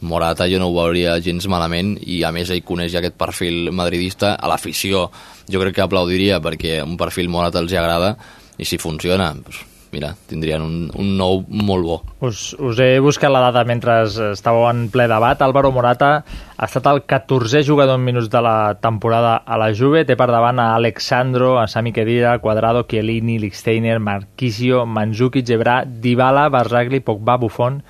[0.02, 4.34] Morata jo no ho veuria gens malament i a més ell coneix aquest perfil madridista
[4.34, 5.08] a l'afició
[5.48, 8.16] jo crec que aplaudiria perquè un perfil Morata els hi agrada
[8.58, 13.32] i si funciona doncs, mira, tindrien un, un nou molt bo Us, us he buscat
[13.32, 13.98] la data mentre
[14.32, 15.40] estàveu en ple debat.
[15.42, 20.04] Álvaro Morata ha estat el 14è jugador en minuts de la temporada a la Juve.
[20.06, 26.48] Té per davant a Alexandro, a Sami Khedira, Cuadrado, Chiellini, Lichsteiner, Marquisio, Mandzukic, Ebra, Dybala,
[26.48, 27.82] Barzagli, Pogba, Buffon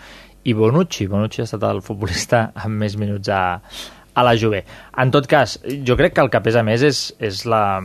[0.45, 1.07] i Bonucci.
[1.11, 3.61] Bonucci ha estat el futbolista amb més minuts a,
[4.15, 4.65] a la Juve.
[4.99, 7.81] En tot cas, jo crec que el que pesa més és, és la,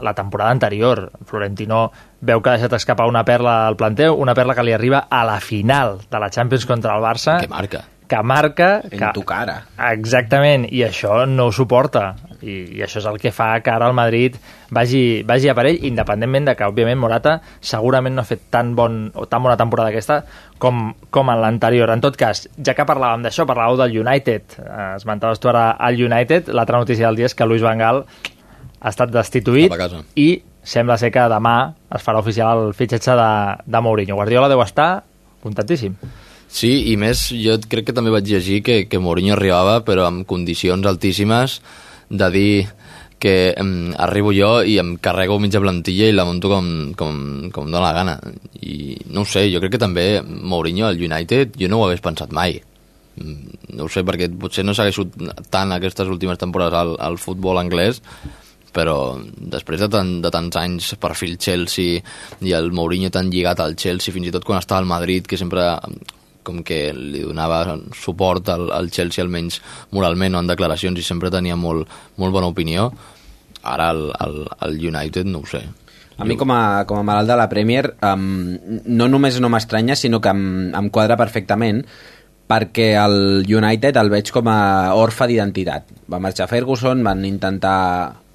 [0.00, 1.08] la temporada anterior.
[1.26, 1.86] Florentino
[2.20, 5.24] veu que ha deixat escapar una perla al planteu, una perla que li arriba a
[5.26, 7.40] la final de la Champions contra el Barça.
[7.40, 8.82] que marca Que marca...
[8.90, 9.10] En que...
[9.14, 9.62] tu cara.
[9.88, 12.10] Exactament, i això no ho suporta.
[12.42, 14.36] I, I això és el que fa que ara el Madrid
[14.74, 18.74] vagi, vagi a per ell, independentment de que, òbviament, Morata segurament no ha fet tan,
[18.78, 20.22] bon, o tan bona temporada aquesta
[20.62, 21.90] com, com en l'anterior.
[21.94, 25.98] En tot cas, ja que parlàvem d'això, parlàveu del United, eh, esmentaves tu ara al
[25.98, 28.04] United, l'altra notícia del dia és que Luis Van Gaal
[28.82, 29.72] ha estat destituït
[30.18, 31.56] i sembla ser que demà
[31.94, 33.30] es farà oficial el fitxatge de,
[33.66, 34.18] de Mourinho.
[34.18, 35.04] Guardiola deu estar
[35.42, 35.96] contentíssim.
[36.52, 40.26] Sí, i més, jo crec que també vaig llegir que, que Mourinho arribava, però amb
[40.28, 41.60] condicions altíssimes
[42.12, 42.54] de dir
[43.22, 46.66] que em, arribo jo i em carrego mitja plantilla i la monto com,
[46.98, 47.16] com,
[47.54, 48.16] com em dóna la gana.
[48.66, 52.02] I no ho sé, jo crec que també Mourinho al United jo no ho hagués
[52.04, 52.58] pensat mai.
[53.16, 55.06] Mm, No ho sé, perquè potser no segueixo
[55.54, 58.02] tant aquestes últimes temporades al, al futbol anglès,
[58.74, 62.02] però després de, tant, de tants anys perfil Chelsea
[62.40, 65.38] i el Mourinho tan lligat al Chelsea, fins i tot quan estava al Madrid, que
[65.40, 65.70] sempre
[66.46, 69.60] com que li donava suport al, al Chelsea almenys
[69.92, 72.90] moralment o en declaracions i sempre tenia molt, molt bona opinió
[73.62, 75.62] ara el, el, el United no ho sé
[76.22, 78.52] A mi, com a, com a malalt de la Premier, um,
[78.84, 81.80] no només no m'estranya, sinó que em, em quadra perfectament
[82.52, 85.88] perquè el United el veig com a orfe d'identitat.
[86.12, 87.78] Va marxar Ferguson, van intentar...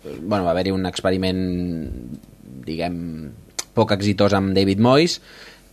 [0.08, 1.40] Bueno, va haver-hi un experiment,
[2.66, 2.98] diguem,
[3.78, 5.20] poc exitós amb David Moyes,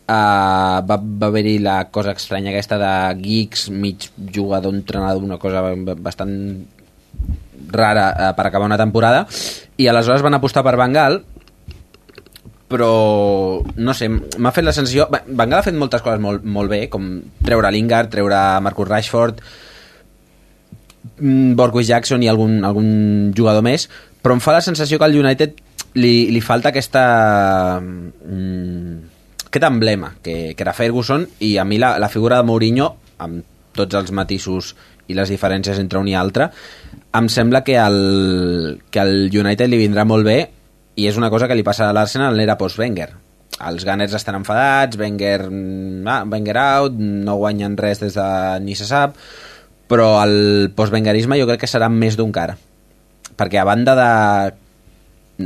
[0.09, 5.63] uh, va, va haver-hi la cosa estranya aquesta de geeks, mig jugador, entrenador, una cosa
[5.97, 6.35] bastant
[7.75, 9.25] rara uh, per acabar una temporada,
[9.77, 11.23] i aleshores van apostar per Van Gaal,
[12.69, 16.73] però no sé, m'ha fet la sensació Van Gaal ha fet moltes coses molt, molt
[16.73, 19.43] bé com treure Lingard, treure Marcus Rashford
[21.21, 22.89] mm, Borgwich Jackson i algun, algun
[23.37, 23.85] jugador més
[24.25, 25.61] però em fa la sensació que al United
[26.01, 27.05] li, li falta aquesta
[27.79, 29.14] mm,
[29.55, 32.89] aquest emblema que, que era Ferguson i a mi la, la figura de Mourinho
[33.23, 33.45] amb
[33.75, 34.73] tots els matisos
[35.07, 36.49] i les diferències entre un i altre
[37.15, 40.39] em sembla que al, que al United li vindrà molt bé
[40.99, 43.09] i és una cosa que li passa a l'Arsenal en l'era post-Wenger.
[43.67, 48.27] Els Gunners estan enfadats Wenger, mm, ah, Wenger out no guanyen res des de
[48.67, 49.15] ni se sap
[49.87, 52.59] però el post-Wengerisme jo crec que serà més d'un cara
[53.39, 54.11] perquè a banda de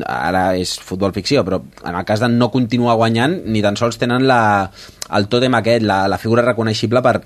[0.04, 3.98] ara és futbol ficció, però en el cas de no continuar guanyant, ni tan sols
[4.00, 4.40] tenen la,
[5.16, 7.20] el tòtem aquest, la, la figura reconeixible per,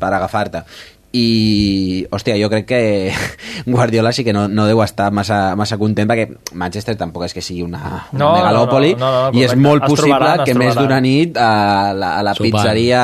[0.00, 0.64] per agafar-te.
[1.10, 2.80] I, hòstia, jo crec que
[3.66, 7.42] Guardiola sí que no, no deu estar massa, massa content perquè Manchester tampoc és que
[7.42, 7.80] sigui una,
[8.12, 10.78] una No, megalòpoli no, no, no, no, i és molt Es possible trobaran, que més
[10.78, 12.54] d'una nit a la, a la Sopant.
[12.54, 13.02] pizzeria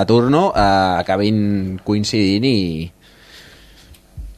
[0.00, 0.64] de turno eh,
[1.02, 2.56] acabin coincidint i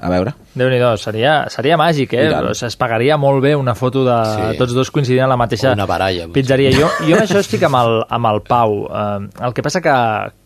[0.02, 2.26] a veure déu nhi seria, seria màgic, eh?
[2.52, 4.58] Es pagaria molt bé una foto de Sí.
[4.58, 6.72] tots dos coincidint en la mateixa O una baralla, pizzeria.
[6.74, 8.82] Jo, jo això estic amb el, amb el Pau.
[8.90, 9.94] Eh, el que passa que,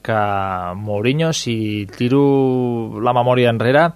[0.03, 0.21] que
[0.77, 3.89] Mourinho, si tiro la memòria enrere,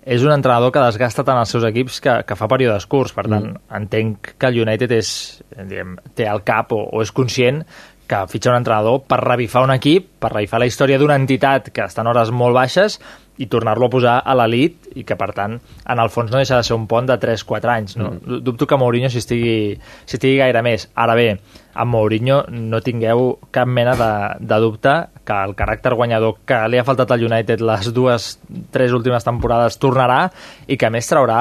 [0.00, 3.12] és un entrenador que desgasta tant els seus equips que, que fa períodes curts.
[3.12, 3.64] Per tant, mm.
[3.82, 5.12] entenc que el United és,
[5.58, 7.64] diguem, té al cap o, o és conscient
[8.10, 11.84] que fitxa un entrenador per revifar un equip, per revifar la història d'una entitat que
[11.84, 12.98] està en hores molt baixes
[13.40, 16.58] i tornar-lo a posar a l'elit i que, per tant, en el fons no deixa
[16.60, 17.96] de ser un pont de 3-4 anys.
[17.96, 18.12] No?
[18.12, 18.40] Mm.
[18.44, 19.56] Dubto que Mourinho s'hi estigui,
[20.04, 20.88] s'hi estigui gaire més.
[21.00, 21.28] Ara bé,
[21.72, 24.10] amb Mourinho no tingueu cap mena de,
[24.44, 28.32] de dubte que el caràcter guanyador que li ha faltat al United les dues,
[28.74, 30.26] tres últimes temporades tornarà
[30.68, 31.40] i que a més traurà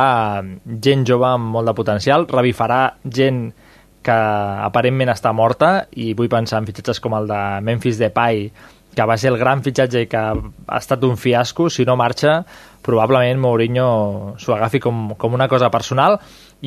[0.79, 3.49] gent jove amb molt de potencial, revifarà gent
[4.05, 8.47] que aparentment està morta i vull pensar en fitxatges com el de Memphis Depay
[8.99, 12.41] que va ser el gran fitxatge i que ha estat un fiasco, si no marxa
[12.83, 16.17] probablement Mourinho s'ho agafi com, com una cosa personal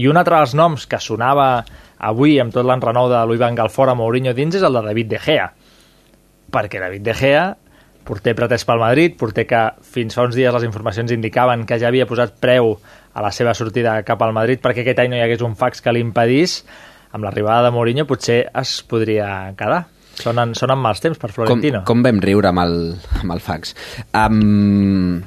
[0.00, 1.48] i un altre dels noms que sonava
[2.00, 5.20] avui amb tot l'enrenou de Louis Van Gaal Mourinho dins és el de David De
[5.20, 5.50] Gea
[6.52, 7.44] perquè David De Gea
[8.02, 11.88] porter pretès pel Madrid, porter que fins fa uns dies les informacions indicaven que ja
[11.88, 12.78] havia posat preu
[13.12, 15.84] a la seva sortida cap al Madrid perquè aquest any no hi hagués un fax
[15.84, 16.62] que l'impedís
[17.12, 19.84] amb l'arribada de Mourinho potser es podria quedar.
[20.20, 21.82] Sonen, sonen mals temps per Florentino.
[21.82, 22.76] Com, com vam riure amb el,
[23.22, 23.74] amb el fax.
[24.12, 25.22] Um,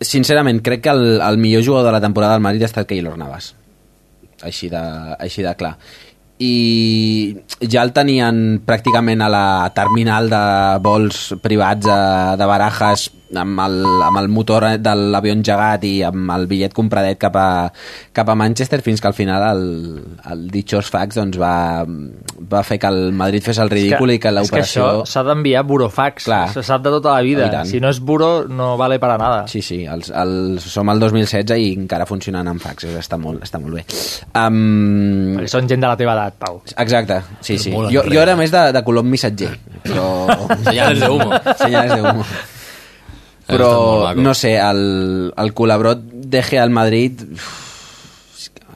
[0.00, 3.18] sincerament, crec que el, el millor jugador de la temporada del Madrid ha estat Keylor
[3.20, 3.54] Navas.
[4.42, 4.80] Així de,
[5.20, 5.76] així de clar
[6.40, 10.44] i ja el tenien pràcticament a la terminal de
[10.80, 11.98] vols privats de,
[12.40, 17.18] de Barajas amb el, amb el motor de l'avió engegat i amb el bitllet compradet
[17.20, 17.48] cap a,
[18.16, 19.64] cap a Manchester fins que al final el,
[20.32, 24.22] el Dichos Fax doncs, va, va fer que el Madrid fes el ridícul que, i
[24.22, 24.60] que l'operació...
[24.62, 27.64] És que això s'ha d'enviar burofax, se sap de tota la vida.
[27.68, 29.44] Si no és buro, no vale para nada.
[29.50, 33.62] Sí, sí, els, els, som al 2016 i encara funcionant amb faxes, està molt, està
[33.62, 33.86] molt bé.
[34.34, 35.36] Um...
[35.38, 36.62] Perquè són gent de la teva edat, Pau.
[36.76, 37.74] Exacte, sí, sí.
[37.92, 39.52] Jo, jo era més de, de colom missatger,
[39.86, 40.08] però...
[40.70, 41.36] Senyales de humo.
[41.58, 42.24] Senyales de humo
[43.50, 47.50] però no sé, el, el col·labrot deje al Madrid uf,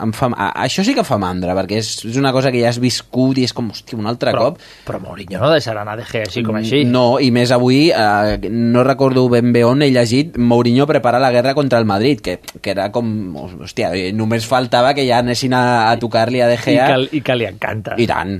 [0.03, 0.27] em fa,
[0.59, 3.45] això sí que fa mandra perquè és, és una cosa que ja has viscut i
[3.47, 4.63] és com, hòstia, un altre però, cop.
[4.87, 6.81] però Mourinho no deixarà anar De Gea així com així.
[6.89, 11.31] no, i més avui eh, no recordo ben bé on he llegit Mourinho prepara la
[11.31, 13.07] guerra contra el Madrid que, que era com,
[13.45, 16.75] hòstia, només faltava que ja anessin a, a tocar-li a De Gea.
[16.75, 17.95] i que, i que li encanta.
[17.95, 18.35] I tant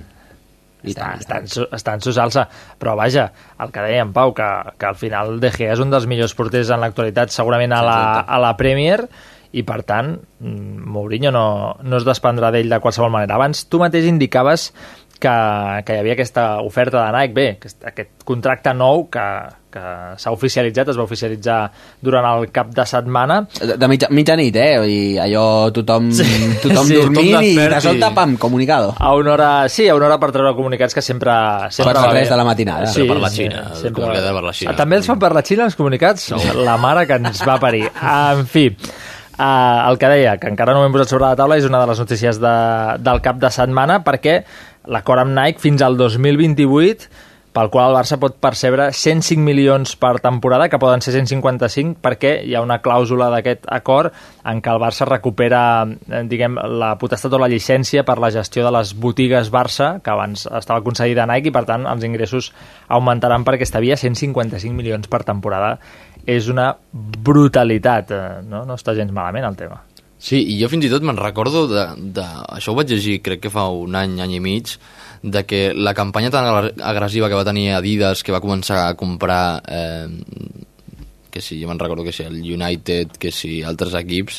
[0.86, 2.47] i està, tant, està, en su, està en su salsa,
[2.81, 3.29] però vaja,
[3.61, 6.36] el que deia en Pau, que, que al final De Gea és un dels millors
[6.38, 9.01] porters en l'actualitat, segurament a la, a la Premier,
[9.55, 11.47] i per tant mm, Mourinho no,
[11.83, 13.38] no es desprendrà d'ell de qualsevol manera.
[13.38, 14.71] Abans tu mateix indicaves
[15.15, 15.36] que,
[15.88, 19.23] que hi havia aquesta oferta de Nike, bé, aquest, aquest contracte nou que,
[19.76, 19.84] que
[20.21, 21.57] s'ha oficialitzat, es va oficialitzar
[22.03, 23.41] durant el cap de setmana.
[23.59, 24.69] De, de mitja, mitjanit, eh?
[24.88, 25.45] I allò
[25.76, 26.28] tothom, sí.
[26.63, 28.93] tothom sí, dormint tothom i de sobte, pam, comunicado.
[28.95, 31.34] A una hora, sí, a una hora per treure comunicats que sempre...
[31.76, 32.88] sempre per les de la matinada.
[32.93, 34.13] Sí, per la Xina, sí, sempre...
[34.15, 34.78] per la Xina.
[34.80, 36.32] També els fan per la Xina, els comunicats?
[36.32, 36.39] No.
[36.63, 37.84] La mare que ens va parir.
[38.15, 38.69] En fi,
[39.36, 41.82] Uh, el que deia, que encara no ho hem posat sobre la taula, és una
[41.82, 42.51] de les notícies de,
[43.03, 44.38] del cap de setmana, perquè
[44.88, 47.09] l'acord amb Nike fins al 2028
[47.55, 52.33] pel qual el Barça pot percebre 105 milions per temporada, que poden ser 155, perquè
[52.43, 54.11] hi ha una clàusula d'aquest acord
[54.43, 58.65] en què el Barça recupera eh, diguem, la potestat o la llicència per la gestió
[58.67, 62.51] de les botigues Barça, que abans estava concedida a Nike, i per tant els ingressos
[62.91, 65.77] augmentaran per aquesta via 155 milions per temporada.
[66.25, 68.65] És una brutalitat, eh, no?
[68.67, 69.79] no està gens malament el tema.
[70.25, 71.83] Sí, i jo fins i tot me'n recordo de,
[72.15, 72.23] de...
[72.55, 74.71] Això ho vaig llegir, crec que fa un any, any i mig,
[75.26, 76.45] de que la campanya tan
[76.86, 79.63] agressiva que va tenir Adidas, que va començar a comprar...
[79.67, 80.07] Eh,
[81.36, 84.38] que si, jo me'n recordo que si el United, que si altres equips,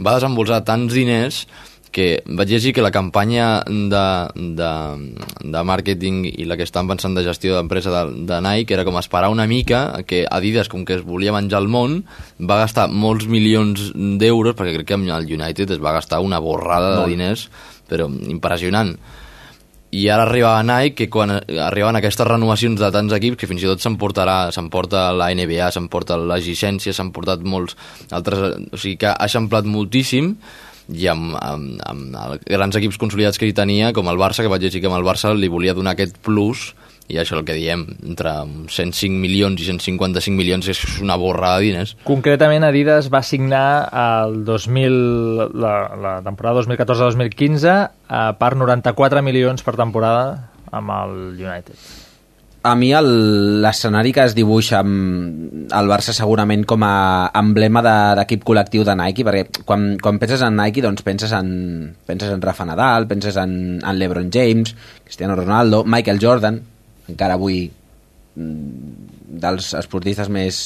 [0.00, 1.42] va desembolsar tants diners
[1.90, 4.04] que vaig llegir que la campanya de,
[4.56, 4.70] de,
[5.42, 8.96] de màrqueting i la que estan pensant de gestió d'empresa de, de Nike era com
[9.02, 12.04] esperar una mica que Adidas, com que es volia menjar el món,
[12.38, 13.90] va gastar molts milions
[14.22, 17.48] d'euros, perquè crec que el United es va gastar una borrada de diners,
[17.90, 18.94] però impressionant.
[19.90, 23.66] I ara arribava Nike, que quan arribaven aquestes renovacions de tants equips, que fins i
[23.66, 27.74] tot s'emportarà, s'emporta la NBA, s'emporta les llicències, s'han portat molts
[28.14, 28.60] altres...
[28.70, 30.36] O sigui que ha eixamplat moltíssim,
[30.94, 34.62] i amb, amb, amb grans equips consolidats que hi tenia, com el Barça, que vaig
[34.62, 36.70] llegir que amb el Barça li volia donar aquest plus,
[37.10, 38.32] i això és el que diem, entre
[38.70, 41.96] 105 milions i 155 milions és una borra de diners.
[42.08, 45.00] Concretament, Adidas va signar el 2000,
[45.54, 50.24] la, la temporada 2014-2015 eh, per 94 milions per temporada
[50.70, 52.08] amb el United
[52.62, 57.80] a mi l'escenari que es dibuixa amb el Barça segurament com a emblema
[58.18, 61.48] d'equip de, col·lectiu de Nike, perquè quan, quan penses en Nike doncs penses en,
[62.06, 66.60] penses en Rafa Nadal, penses en, en LeBron James, Cristiano Ronaldo, Michael Jordan,
[67.10, 70.62] encara avui mm, dels esportistes més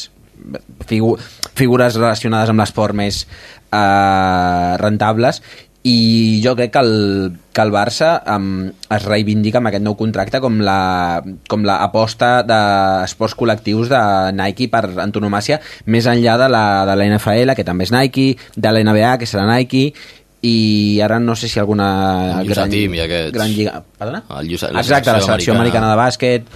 [0.89, 1.15] figu,
[1.55, 5.41] figures relacionades amb l'esport més eh, rentables
[5.85, 6.95] i jo crec que el,
[7.53, 11.21] que el Barça um, es reivindica amb aquest nou contracte com la,
[11.51, 14.01] com la aposta d'esports col·lectius de
[14.33, 18.73] Nike per antonomàcia, més enllà de la, de la NFL, que també és Nike, de
[18.73, 19.91] la NBA, que serà Nike,
[20.45, 21.89] i ara no sé si alguna
[22.41, 23.33] El gran, Lluçatim i aquests.
[23.33, 23.79] gran lliga...
[23.99, 24.23] Perdona?
[24.41, 25.91] El Lluça, Exacte, la selecció americana.
[25.95, 26.55] de bàsquet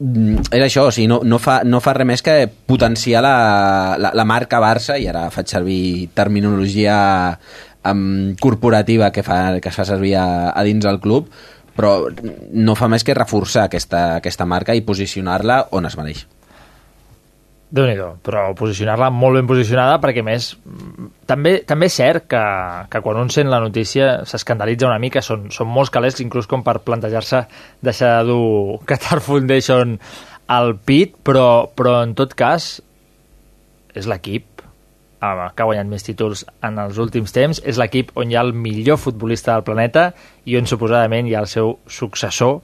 [0.00, 3.34] Mm, és això, o sigui, no, no, fa, no fa res més que potenciar la,
[4.00, 6.96] la, la marca Barça, i ara faig servir terminologia
[7.86, 11.30] um, corporativa que, fa, que es fa servir a, a dins del club,
[11.78, 11.94] però
[12.52, 16.26] no fa més que reforçar aquesta, aquesta marca i posicionar-la on es mereix.
[17.74, 20.52] Déu nhi però posicionar-la molt ben posicionada perquè més
[21.26, 22.44] també, també és cert que,
[22.92, 26.62] que quan un sent la notícia s'escandalitza una mica, són, són molts calés inclús com
[26.66, 27.44] per plantejar-se
[27.82, 29.98] deixar de dur Qatar Foundation
[30.54, 32.76] al pit, però, però en tot cas
[33.94, 34.50] és l'equip
[35.24, 38.52] que ha guanyat més títols en els últims temps, és l'equip on hi ha el
[38.52, 40.10] millor futbolista del planeta
[40.44, 42.60] i on suposadament hi ha el seu successor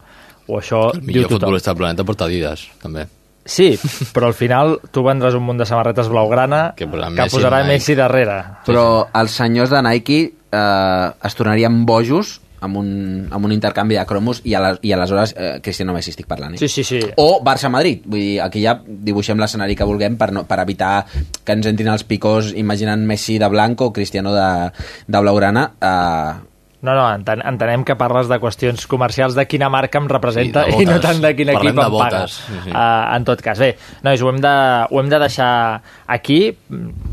[0.50, 1.40] o això El diu millor tothom.
[1.40, 3.06] futbolista del planeta porta Adidas, també.
[3.44, 3.72] Sí,
[4.14, 7.62] però al final tu vendràs un munt de samarretes blaugrana que, posarà que Messi posarà
[7.62, 7.72] Nike.
[7.72, 8.36] Messi darrere.
[8.66, 8.84] Però
[9.16, 12.90] els senyors de Nike eh, es tornarien bojos amb un,
[13.32, 16.54] amb un intercanvi de cromos i, a la, i aleshores eh, Cristiano Messi estic parlant.
[16.54, 16.60] Eh?
[16.60, 17.00] Sí, sí, sí.
[17.16, 18.04] O Barça-Madrid.
[18.04, 21.90] Vull dir, aquí ja dibuixem l'escenari que vulguem per, no, per evitar que ens entrin
[21.92, 24.50] els picors imaginant Messi de blanc o Cristiano de,
[25.08, 25.66] de blaugrana.
[25.80, 26.49] Eh,
[26.80, 30.78] No, no, enten, entenem que parles de qüestions comercials de quina marca em representa Sí,
[30.80, 32.20] i no tant de quin Parlem equip de em paga.
[32.32, 32.70] sí, sí.
[32.72, 33.74] Uh, en tot cas, bé,
[34.06, 34.52] nois, ho hem de,
[34.88, 35.50] ho hem de deixar
[36.08, 36.38] aquí,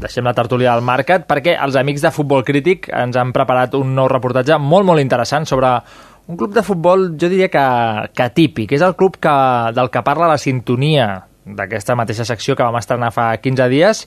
[0.06, 3.92] deixem la tertúlia del Market, perquè els amics de Futbol Crític ens han preparat un
[3.98, 5.74] nou reportatge molt, molt interessant sobre
[6.28, 7.66] un club de futbol, jo diria que,
[8.16, 8.72] que típic.
[8.76, 9.36] És el club que,
[9.76, 11.10] del que parla la sintonia
[11.44, 14.06] d'aquesta mateixa secció que vam estrenar fa 15 dies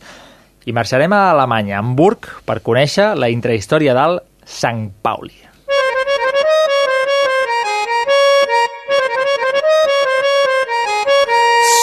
[0.68, 5.49] i marxarem a Alemanya, a Hamburg, per conèixer la intrahistòria del Sant Pauli.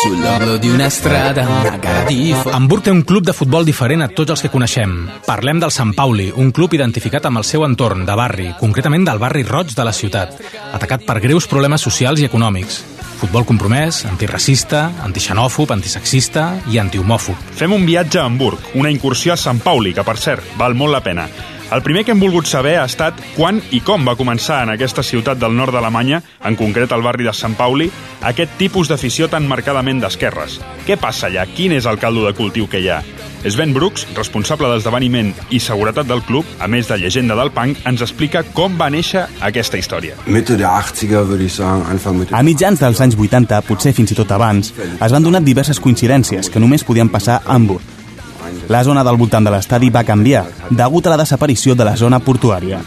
[0.07, 4.07] Sull'orlo di una strada, una gara di Hamburg té un club de futbol diferent a
[4.07, 4.93] tots els que coneixem.
[5.25, 9.19] Parlem del Sant Pauli, un club identificat amb el seu entorn de barri, concretament del
[9.19, 10.39] barri roig de la ciutat,
[10.77, 12.79] atacat per greus problemes socials i econòmics.
[13.19, 17.43] Futbol compromès, antiracista, antixenòfob, antisexista i antihomòfob.
[17.59, 20.95] Fem un viatge a Hamburg, una incursió a Sant Pauli, que per cert, val molt
[20.95, 21.27] la pena.
[21.67, 25.03] El primer que hem volgut saber ha estat quan i com va començar en aquesta
[25.03, 27.89] ciutat del nord d'Alemanya, en concret al barri de Sant Pauli,
[28.23, 30.61] aquest tipus d'afició tan marcadament d'esquerres.
[30.87, 31.43] Què passa allà?
[31.57, 33.01] Quin és el caldo de cultiu que hi ha?
[33.43, 38.05] Sven Brooks, responsable d'esdeveniment i seguretat del club, a més de llegenda del punk, ens
[38.07, 40.15] explica com va néixer aquesta història.
[40.25, 42.35] Mitte der 80er, würde ich sagen, Anfang Mitte.
[42.35, 46.47] A mitjans dels anys 80, potser fins i tot abans, es van donar diverses coincidències
[46.47, 47.96] que només podien passar a Hamburg.
[48.69, 52.19] La zona del voltant de l'estadi va canviar, degut a la desaparició de la zona
[52.19, 52.81] portuària.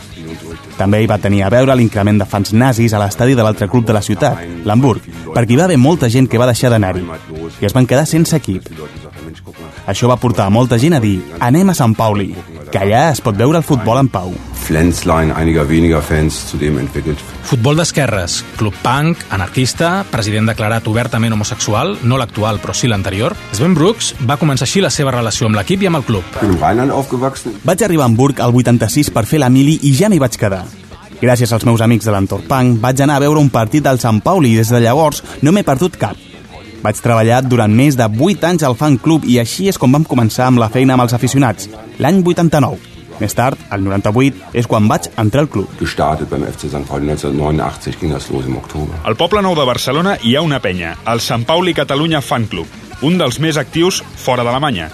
[0.79, 3.85] També hi va tenir a veure l'increment de fans nazis a l'estadi de l'altre club
[3.87, 5.05] de la ciutat, l'Hamburg,
[5.35, 7.05] perquè hi va haver molta gent que va deixar d'anar-hi
[7.61, 8.71] i es van quedar sense equip.
[9.87, 12.31] Això va portar a molta gent a dir anem a Sant Pauli,
[12.71, 14.33] que allà es pot veure el futbol en pau.
[14.61, 17.23] Pflänzlein einiger weniger Fans zudem entwickelt.
[17.49, 23.75] Futbol d'esquerres, club punk, anarquista, president declarat obertament homosexual, no l'actual però sí l'anterior, Sven
[23.75, 26.39] Brooks va començar així la seva relació amb l'equip i amb el club.
[27.67, 30.65] Vaig arribar a Hamburg al 86 per fer la mili i ja m'hi vaig quedar.
[31.21, 34.23] Gràcies als meus amics de l'entorn punk, vaig anar a veure un partit del Sant
[34.25, 36.30] Pauli i des de llavors no m'he perdut cap.
[36.81, 40.07] Vaig treballar durant més de 8 anys al fan club i així és com vam
[40.09, 41.69] començar amb la feina amb els aficionats,
[42.01, 42.89] l'any 89.
[43.21, 45.69] Més tard, el 98, és quan vaig entrar al club.
[45.77, 46.87] Gestartet beim FC St.
[46.89, 49.03] Pauli 1989 ging das los im Oktober.
[49.05, 52.81] Al Poble Nou de Barcelona hi ha una penya, el Sant Pauli Catalunya Fan Club,
[53.05, 54.89] un dels més actius fora d'Alemanya.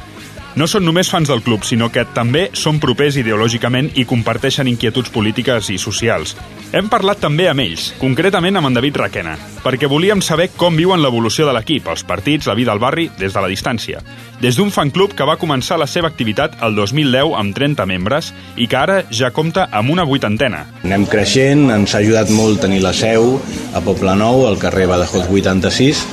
[0.56, 5.12] No són només fans del club, sinó que també són propers ideològicament i comparteixen inquietuds
[5.12, 6.32] polítiques i socials.
[6.72, 11.04] Hem parlat també amb ells, concretament amb en David Raquena, perquè volíem saber com viuen
[11.04, 14.00] l'evolució de l'equip, els partits, la vida al barri, des de la distància.
[14.40, 18.32] Des d'un fan club que va començar la seva activitat el 2010 amb 30 membres
[18.56, 20.64] i que ara ja compta amb una vuitantena.
[20.88, 23.34] Anem creixent, ens ha ajudat molt tenir la seu
[23.76, 26.06] a Poble Nou, al carrer Badajoz 86,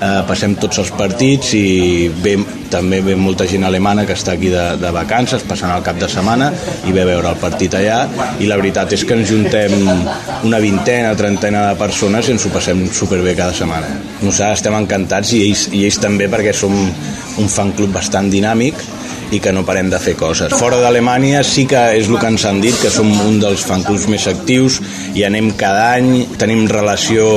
[0.00, 2.34] eh, passem tots els partits i ve,
[2.72, 6.08] també ve molta gent alemana que està aquí de, de vacances, passant el cap de
[6.10, 6.50] setmana
[6.88, 8.00] i ve a veure el partit allà
[8.42, 9.74] i la veritat és que ens juntem
[10.48, 13.90] una vintena, trentena de persones i ens ho passem superbé cada setmana.
[14.20, 18.97] Nosaltres estem encantats i ells, i ells també perquè som un fan club bastant dinàmic
[19.32, 20.54] i que no parem de fer coses.
[20.58, 24.08] Fora d'Alemanya sí que és el que ens han dit, que som un dels fanclubs
[24.12, 24.80] més actius
[25.18, 27.28] i anem cada any, tenim relació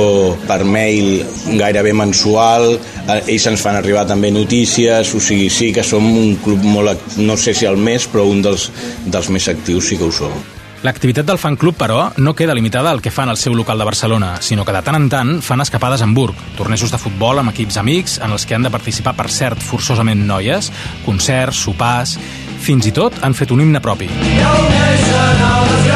[0.48, 1.22] per mail
[1.58, 6.36] gairebé mensual, eh, ells ens fan arribar també notícies, o sigui, sí que som un
[6.44, 8.70] club molt, no sé si el més, però un dels,
[9.06, 10.61] dels més actius sí que ho som.
[10.82, 13.86] L'activitat del fan club, però, no queda limitada al que fan al seu local de
[13.86, 17.52] Barcelona, sinó que de tant en tant fan escapades a Hamburg, tornejos de futbol amb
[17.52, 20.72] equips amics en els que han de participar, per cert, forçosament noies,
[21.06, 22.18] concerts, sopars...
[22.62, 24.06] Fins i tot han fet un himne propi.
[24.06, 25.91] El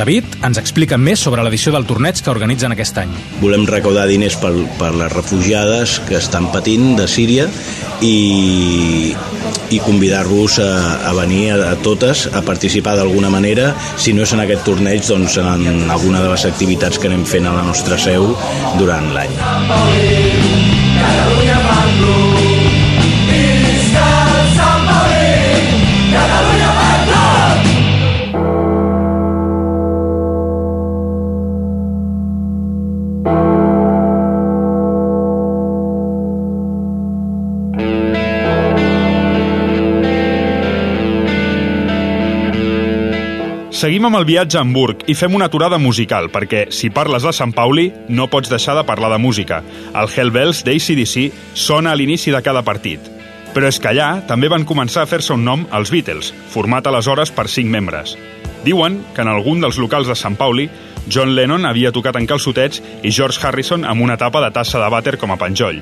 [0.00, 3.10] David ens explica més sobre l'edició del torneig que organitzen aquest any.
[3.42, 7.44] Volem recaudar diners per, per les refugiades que estan patint de Síria
[8.00, 9.12] i,
[9.68, 10.70] i convidar-vos a,
[11.10, 15.04] a venir a, a totes a participar d'alguna manera, si no és en aquest torneig,
[15.04, 18.32] doncs en alguna de les activitats que anem fent a la nostra seu
[18.80, 19.36] durant l'any.
[21.00, 21.69] Catalunya
[43.80, 47.30] Seguim amb el viatge a Hamburg i fem una aturada musical, perquè si parles de
[47.32, 49.62] Sant Pauli no pots deixar de parlar de música.
[49.96, 53.00] El Hellbells d'ACDC sona a l'inici de cada partit.
[53.54, 57.32] Però és que allà també van començar a fer-se un nom els Beatles, format aleshores
[57.32, 58.18] per cinc membres.
[58.66, 60.68] Diuen que en algun dels locals de Sant Pauli,
[61.08, 64.92] John Lennon havia tocat en calçotets i George Harrison amb una tapa de tassa de
[64.92, 65.80] vàter com a penjoll.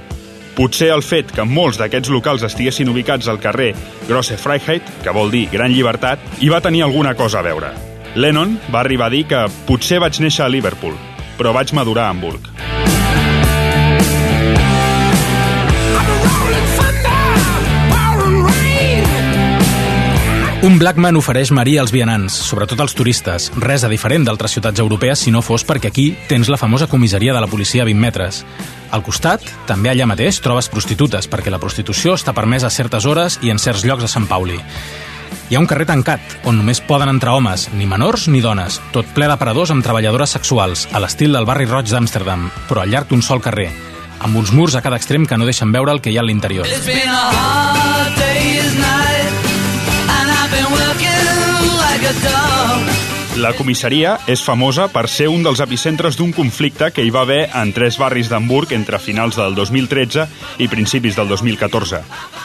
[0.55, 3.73] Potser el fet que molts d'aquests locals estiguessin ubicats al carrer
[4.07, 7.88] Grosse Freiheit, que vol dir Gran Llibertat, hi va tenir alguna cosa a veure.
[8.19, 10.97] Lennon va arribar a dir que potser vaig néixer a Liverpool,
[11.39, 12.49] però vaig madurar a Hamburg.
[20.67, 23.53] Un Blackman ofereix Maria als vianants, sobretot als turistes.
[23.63, 27.37] Res de diferent d'altres ciutats europees si no fos perquè aquí tens la famosa comissaria
[27.37, 28.41] de la policia a 20 metres.
[28.91, 33.39] Al costat, també allà mateix, trobes prostitutes, perquè la prostitució està permesa a certes hores
[33.47, 34.59] i en certs llocs de Sant Pauli.
[35.49, 39.09] Hi ha un carrer tancat, on només poden entrar homes, ni menors ni dones, tot
[39.17, 43.25] ple d'aparadors amb treballadores sexuals, a l'estil del barri roig d'Amsterdam, però al llarg d'un
[43.25, 43.71] sol carrer,
[44.21, 46.29] amb uns murs a cada extrem que no deixen veure el que hi ha a
[46.29, 46.67] l'interior.
[51.79, 53.08] Like
[53.39, 57.45] La comissaria és famosa per ser un dels epicentres d'un conflicte que hi va haver
[57.61, 60.25] en tres barris d'Hamburg entre finals del 2013
[60.59, 62.01] i principis del 2014.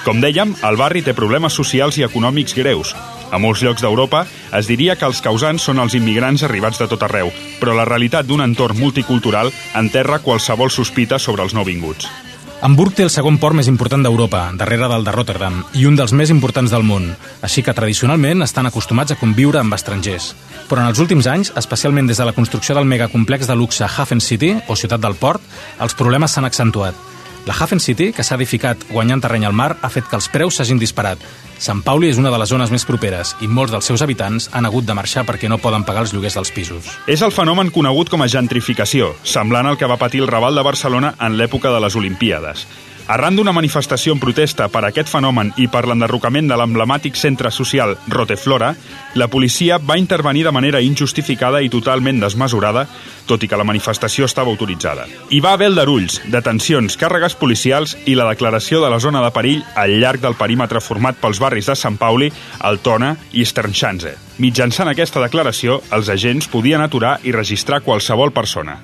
[0.05, 2.91] Com dèiem, el barri té problemes socials i econòmics greus.
[3.33, 7.07] A molts llocs d'Europa es diria que els causants són els immigrants arribats de tot
[7.09, 12.32] arreu, però la realitat d'un entorn multicultural enterra qualsevol sospita sobre els nouvinguts.
[12.63, 16.13] Hamburg té el segon port més important d'Europa, darrere del de Rotterdam, i un dels
[16.15, 17.09] més importants del món,
[17.43, 20.29] així que tradicionalment estan acostumats a conviure amb estrangers.
[20.69, 24.23] Però en els últims anys, especialment des de la construcció del megacomplex de luxe Hafen
[24.23, 25.43] City, o Ciutat del Port,
[25.83, 26.95] els problemes s'han accentuat.
[27.43, 30.55] La Hafen City, que s'ha edificat guanyant terreny al mar, ha fet que els preus
[30.55, 31.19] s'hagin disparat.
[31.57, 34.65] Sant Pauli és una de les zones més properes i molts dels seus habitants han
[34.69, 36.87] hagut de marxar perquè no poden pagar els lloguers dels pisos.
[37.07, 40.65] És el fenomen conegut com a gentrificació, semblant al que va patir el Raval de
[40.65, 42.67] Barcelona en l'època de les Olimpíades.
[43.07, 47.97] Arran d'una manifestació en protesta per aquest fenomen i per l'enderrocament de l'emblemàtic centre social
[48.07, 48.71] Roteflora,
[49.19, 52.85] la policia va intervenir de manera injustificada i totalment desmesurada,
[53.27, 55.07] tot i que la manifestació estava autoritzada.
[55.29, 59.65] Hi va haver aldarulls, detencions, càrregues policials i la declaració de la zona de perill
[59.75, 64.15] al llarg del perímetre format pels barris de Sant Pauli, Altona i Sternschanze.
[64.39, 68.79] Mitjançant aquesta declaració, els agents podien aturar i registrar qualsevol persona.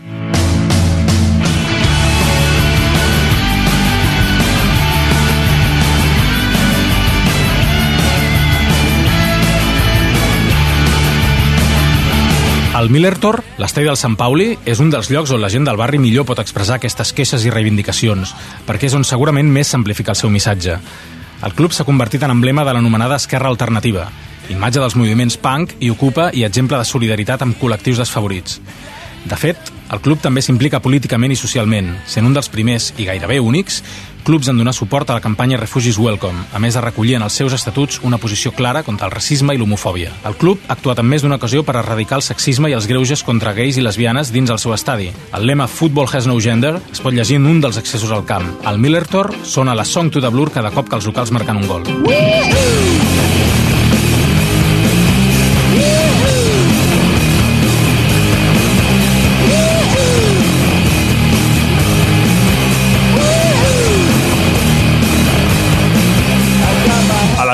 [12.80, 15.97] El Millertor, l'estadi del Sant Pauli, és un dels llocs on la gent del barri
[15.99, 18.31] millor pot expressar aquestes queixes i reivindicacions,
[18.64, 20.77] perquè és on segurament més s'amplifica el seu missatge.
[21.43, 24.06] El club s'ha convertit en emblema de l'anomenada esquerra alternativa,
[24.47, 28.61] imatge dels moviments punk i ocupa i exemple de solidaritat amb col·lectius desfavorits.
[29.27, 33.41] De fet, el club també s'implica políticament i socialment, sent un dels primers, i gairebé
[33.43, 33.84] únics,
[34.23, 37.33] clubs en donar suport a la campanya Refugis Welcome, a més de recollir en els
[37.33, 40.11] seus estatuts una posició clara contra el racisme i l'homofòbia.
[40.25, 43.23] El club ha actuat en més d'una ocasió per erradicar el sexisme i els greuges
[43.23, 45.11] contra gais i lesbianes dins el seu estadi.
[45.33, 48.47] El lema Football has no gender es pot llegir en un dels accessos al camp.
[48.65, 51.67] Al Millertor sona la Song to the Blur cada cop que els locals marquen un
[51.67, 51.83] gol.
[52.09, 53.18] la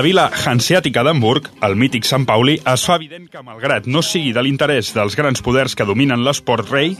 [0.05, 4.43] vila hanseàtica d'Hamburg, el mític Sant Pauli, es fa evident que, malgrat no sigui de
[4.45, 6.93] l'interès dels grans poders que dominen l'esport rei,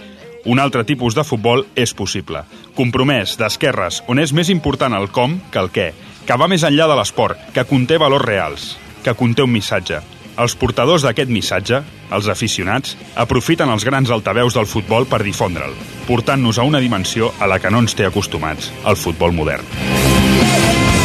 [0.49, 2.41] un altre tipus de futbol és possible.
[2.73, 5.91] Compromès, d'esquerres, on és més important el com que el què,
[6.25, 8.67] que va més enllà de l'esport, que conté valors reals,
[9.05, 10.01] que conté un missatge.
[10.41, 15.77] Els portadors d'aquest missatge, els aficionats, aprofiten els grans altaveus del futbol per difondre'l,
[16.09, 21.04] portant-nos a una dimensió a la que no ens té acostumats, el futbol modern.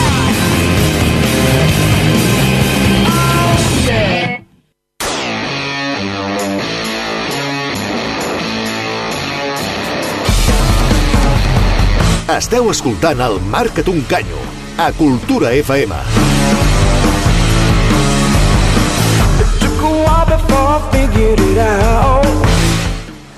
[12.41, 14.39] Esteu escoltant el Marca't un canyo,
[14.81, 15.93] a Cultura FM.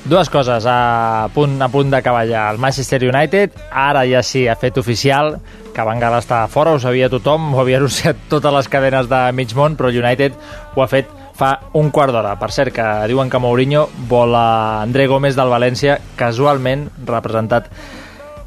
[0.05, 2.45] Dues coses a punt, a punt d'acabar ja.
[2.53, 5.35] El Manchester United ara ja sí ha fet oficial
[5.75, 9.25] que Van Gaal està fora, ho sabia tothom, ho havia anunciat totes les cadenes de
[9.35, 10.39] mig món, però United
[10.77, 12.37] ho ha fet fa un quart d'hora.
[12.39, 17.67] Per cert, que diuen que Mourinho vol a André Gómez del València, casualment representat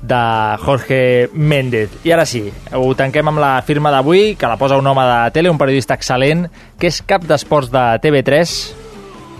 [0.08, 0.22] de
[0.62, 1.92] Jorge Méndez.
[2.06, 5.20] I ara sí, ho tanquem amb la firma d'avui, que la posa un home de
[5.36, 6.48] tele, un periodista excel·lent,
[6.80, 8.56] que és cap d'esports de TV3.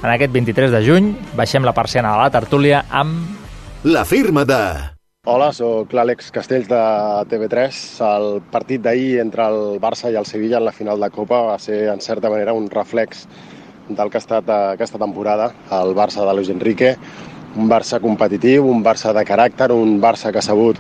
[0.04, 3.40] En aquest 23 de juny baixem la persiana de la tertúlia amb...
[3.86, 4.62] La firma de...
[5.26, 6.82] Hola, sóc l'Àlex Castells de
[7.32, 7.78] TV3.
[8.06, 11.56] El partit d'ahir entre el Barça i el Sevilla en la final de Copa va
[11.58, 13.26] ser, en certa manera, un reflex
[13.90, 15.52] del que ha estat eh, aquesta temporada.
[15.74, 16.96] El Barça de Luis Enrique,
[17.56, 20.80] un Barça competitiu, un Barça de caràcter, un Barça que ha sabut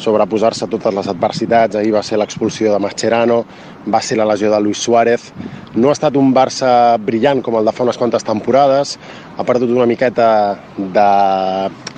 [0.00, 1.76] sobreposar-se a totes les adversitats.
[1.76, 3.42] Ahir va ser l'expulsió de Mascherano,
[3.88, 5.30] va ser la lesió de Luis Suárez.
[5.74, 8.98] No ha estat un Barça brillant com el de fa unes quantes temporades,
[9.36, 11.08] ha perdut una miqueta de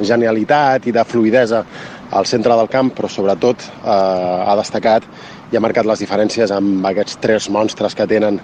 [0.02, 1.64] genialitat i de fluidesa
[2.12, 5.06] al centre del camp, però sobretot eh, ha destacat
[5.52, 8.38] i ha marcat les diferències amb aquests tres monstres que tenen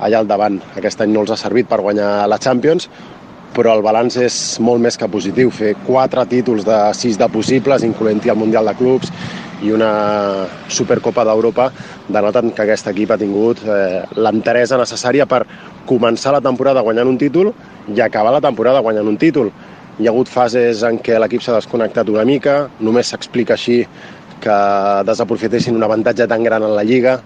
[0.00, 0.60] allà al davant.
[0.76, 2.88] Aquest any no els ha servit per guanyar la Champions,
[3.54, 5.50] però el balanç és molt més que positiu.
[5.54, 9.12] Fer quatre títols de sis de possibles, incloent-hi el Mundial de Clubs
[9.64, 9.90] i una
[10.68, 11.70] Supercopa d'Europa,
[12.08, 15.44] denoten que aquest equip ha tingut eh, l'enteresa necessària per
[15.88, 17.52] començar la temporada guanyant un títol
[17.94, 19.52] i acabar la temporada guanyant un títol.
[20.00, 23.84] Hi ha hagut fases en què l'equip s'ha desconnectat una mica, només s'explica així
[24.44, 24.56] que
[25.06, 27.20] desaprofitessin un avantatge tan gran en la Lliga,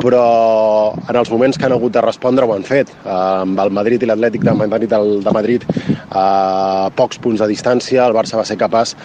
[0.00, 2.90] però en els moments que han hagut de respondre ho han fet.
[3.04, 5.64] Eh, amb el Madrid i l'Atlètic de Madrid, el de Madrid
[6.10, 8.96] a pocs punts de distància, el Barça va ser capaç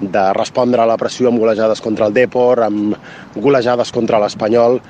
[0.00, 2.96] de respondre a la pressió amb golejades contra el Depor, amb
[3.36, 4.80] golejades contra l'Espanyol,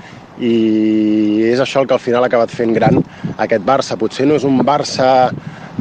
[0.41, 3.01] i és això el que al final ha acabat fent gran
[3.37, 3.99] aquest Barça.
[4.01, 5.11] Potser no és un Barça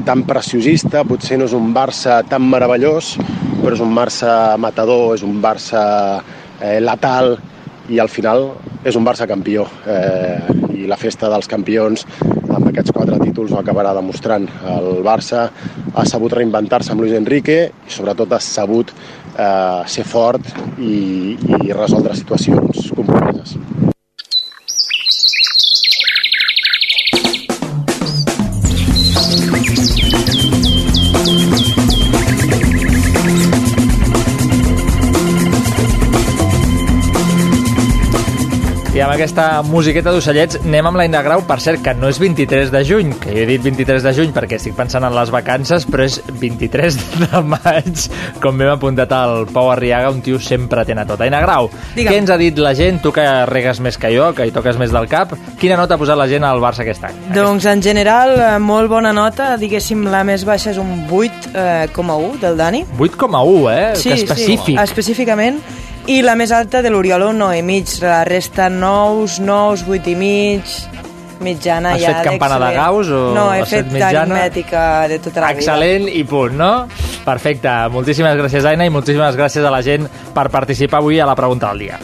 [0.05, 3.15] tan preciosista, potser no és un Barça tan meravellós,
[3.61, 5.83] però és un Barça matador, és un Barça
[6.59, 7.37] eh, letal,
[7.89, 8.51] i al final
[8.85, 10.37] és un Barça campió eh,
[10.77, 14.47] i la festa dels campions amb aquests quatre títols ho acabarà demostrant.
[14.73, 15.47] El Barça
[15.93, 21.73] ha sabut reinventar-se amb Luis Enrique i sobretot ha sabut eh, ser fort i, i
[21.73, 23.57] resoldre situacions compromeses.
[39.19, 43.09] Aquesta musiqueta d'ocellets anem amb l'Aina Grau, per cert, que no és 23 de juny,
[43.19, 46.95] que he dit 23 de juny perquè estic pensant en les vacances, però és 23
[47.25, 48.05] de maig,
[48.39, 51.19] com m'hem apuntat al Pau Arriaga, un tio sempre atent a tot.
[51.25, 51.67] Aina Grau,
[51.97, 52.13] Digue'm.
[52.13, 53.01] què ens ha dit la gent?
[53.03, 56.01] Tu que regues més que jo, que hi toques més del cap, quina nota ha
[56.01, 57.19] posat la gent al Barça aquest any?
[57.35, 62.55] Doncs en general, eh, molt bona nota, diguéssim, la més baixa és un 8,1 del
[62.55, 62.85] Dani.
[62.95, 63.93] 8,1, eh?
[63.99, 64.77] que específic.
[64.77, 65.59] Sí, específicament.
[66.09, 67.91] I la més alta de l'Oriol, un 9 i mig.
[68.01, 70.71] La resta 9, 9, 8 i mig,
[71.45, 72.69] mitjana Has ja fet campana de.
[72.79, 75.61] Gauss o No, he has fet fet aritmètica de tota la vida.
[75.61, 76.71] Excel·lent i punt, no?
[77.27, 77.75] Perfecte.
[77.93, 81.69] Moltíssimes gràcies, Aina, i moltíssimes gràcies a la gent per participar avui a la pregunta
[81.69, 82.01] del dia.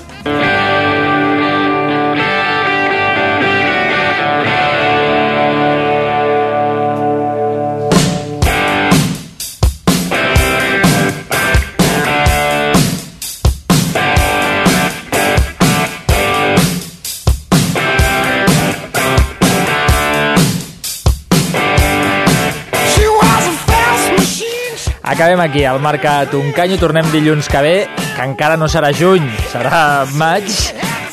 [25.15, 26.75] Acabem aquí, al Marca Tuncanyo.
[26.75, 27.75] Tornem dilluns que ve,
[28.17, 30.51] que encara no serà juny, serà maig,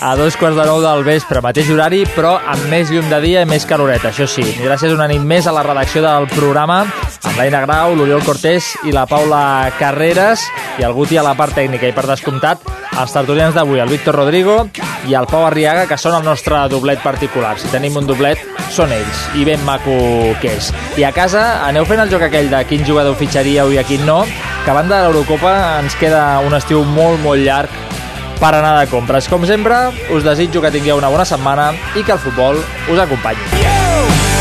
[0.03, 3.45] a dos quarts de nou del vespre, mateix horari, però amb més llum de dia
[3.45, 4.43] i més caloreta, això sí.
[4.59, 6.81] Gràcies una nit més a la redacció del programa,
[7.23, 10.43] amb l'Aina Grau, l'Oriol Cortés i la Paula Carreras,
[10.81, 11.87] i el Guti a la part tècnica.
[11.87, 12.67] I per descomptat,
[12.99, 14.57] els tertulians d'avui, el Víctor Rodrigo
[15.07, 17.55] i el Pau Arriaga, que són el nostre doblet particular.
[17.63, 18.43] Si tenim un doblet,
[18.75, 19.95] són ells, i ben maco
[20.43, 20.73] que és.
[20.99, 24.03] I a casa aneu fent el joc aquell de quin jugador fitxaríeu i a quin
[24.09, 24.25] no,
[24.65, 27.92] que a banda de l'Eurocopa ens queda un estiu molt, molt llarg
[28.41, 29.29] per anar de compres.
[29.29, 34.32] Com sempre, us desitjo que tingueu una bona setmana i que el futbol us acompanyi.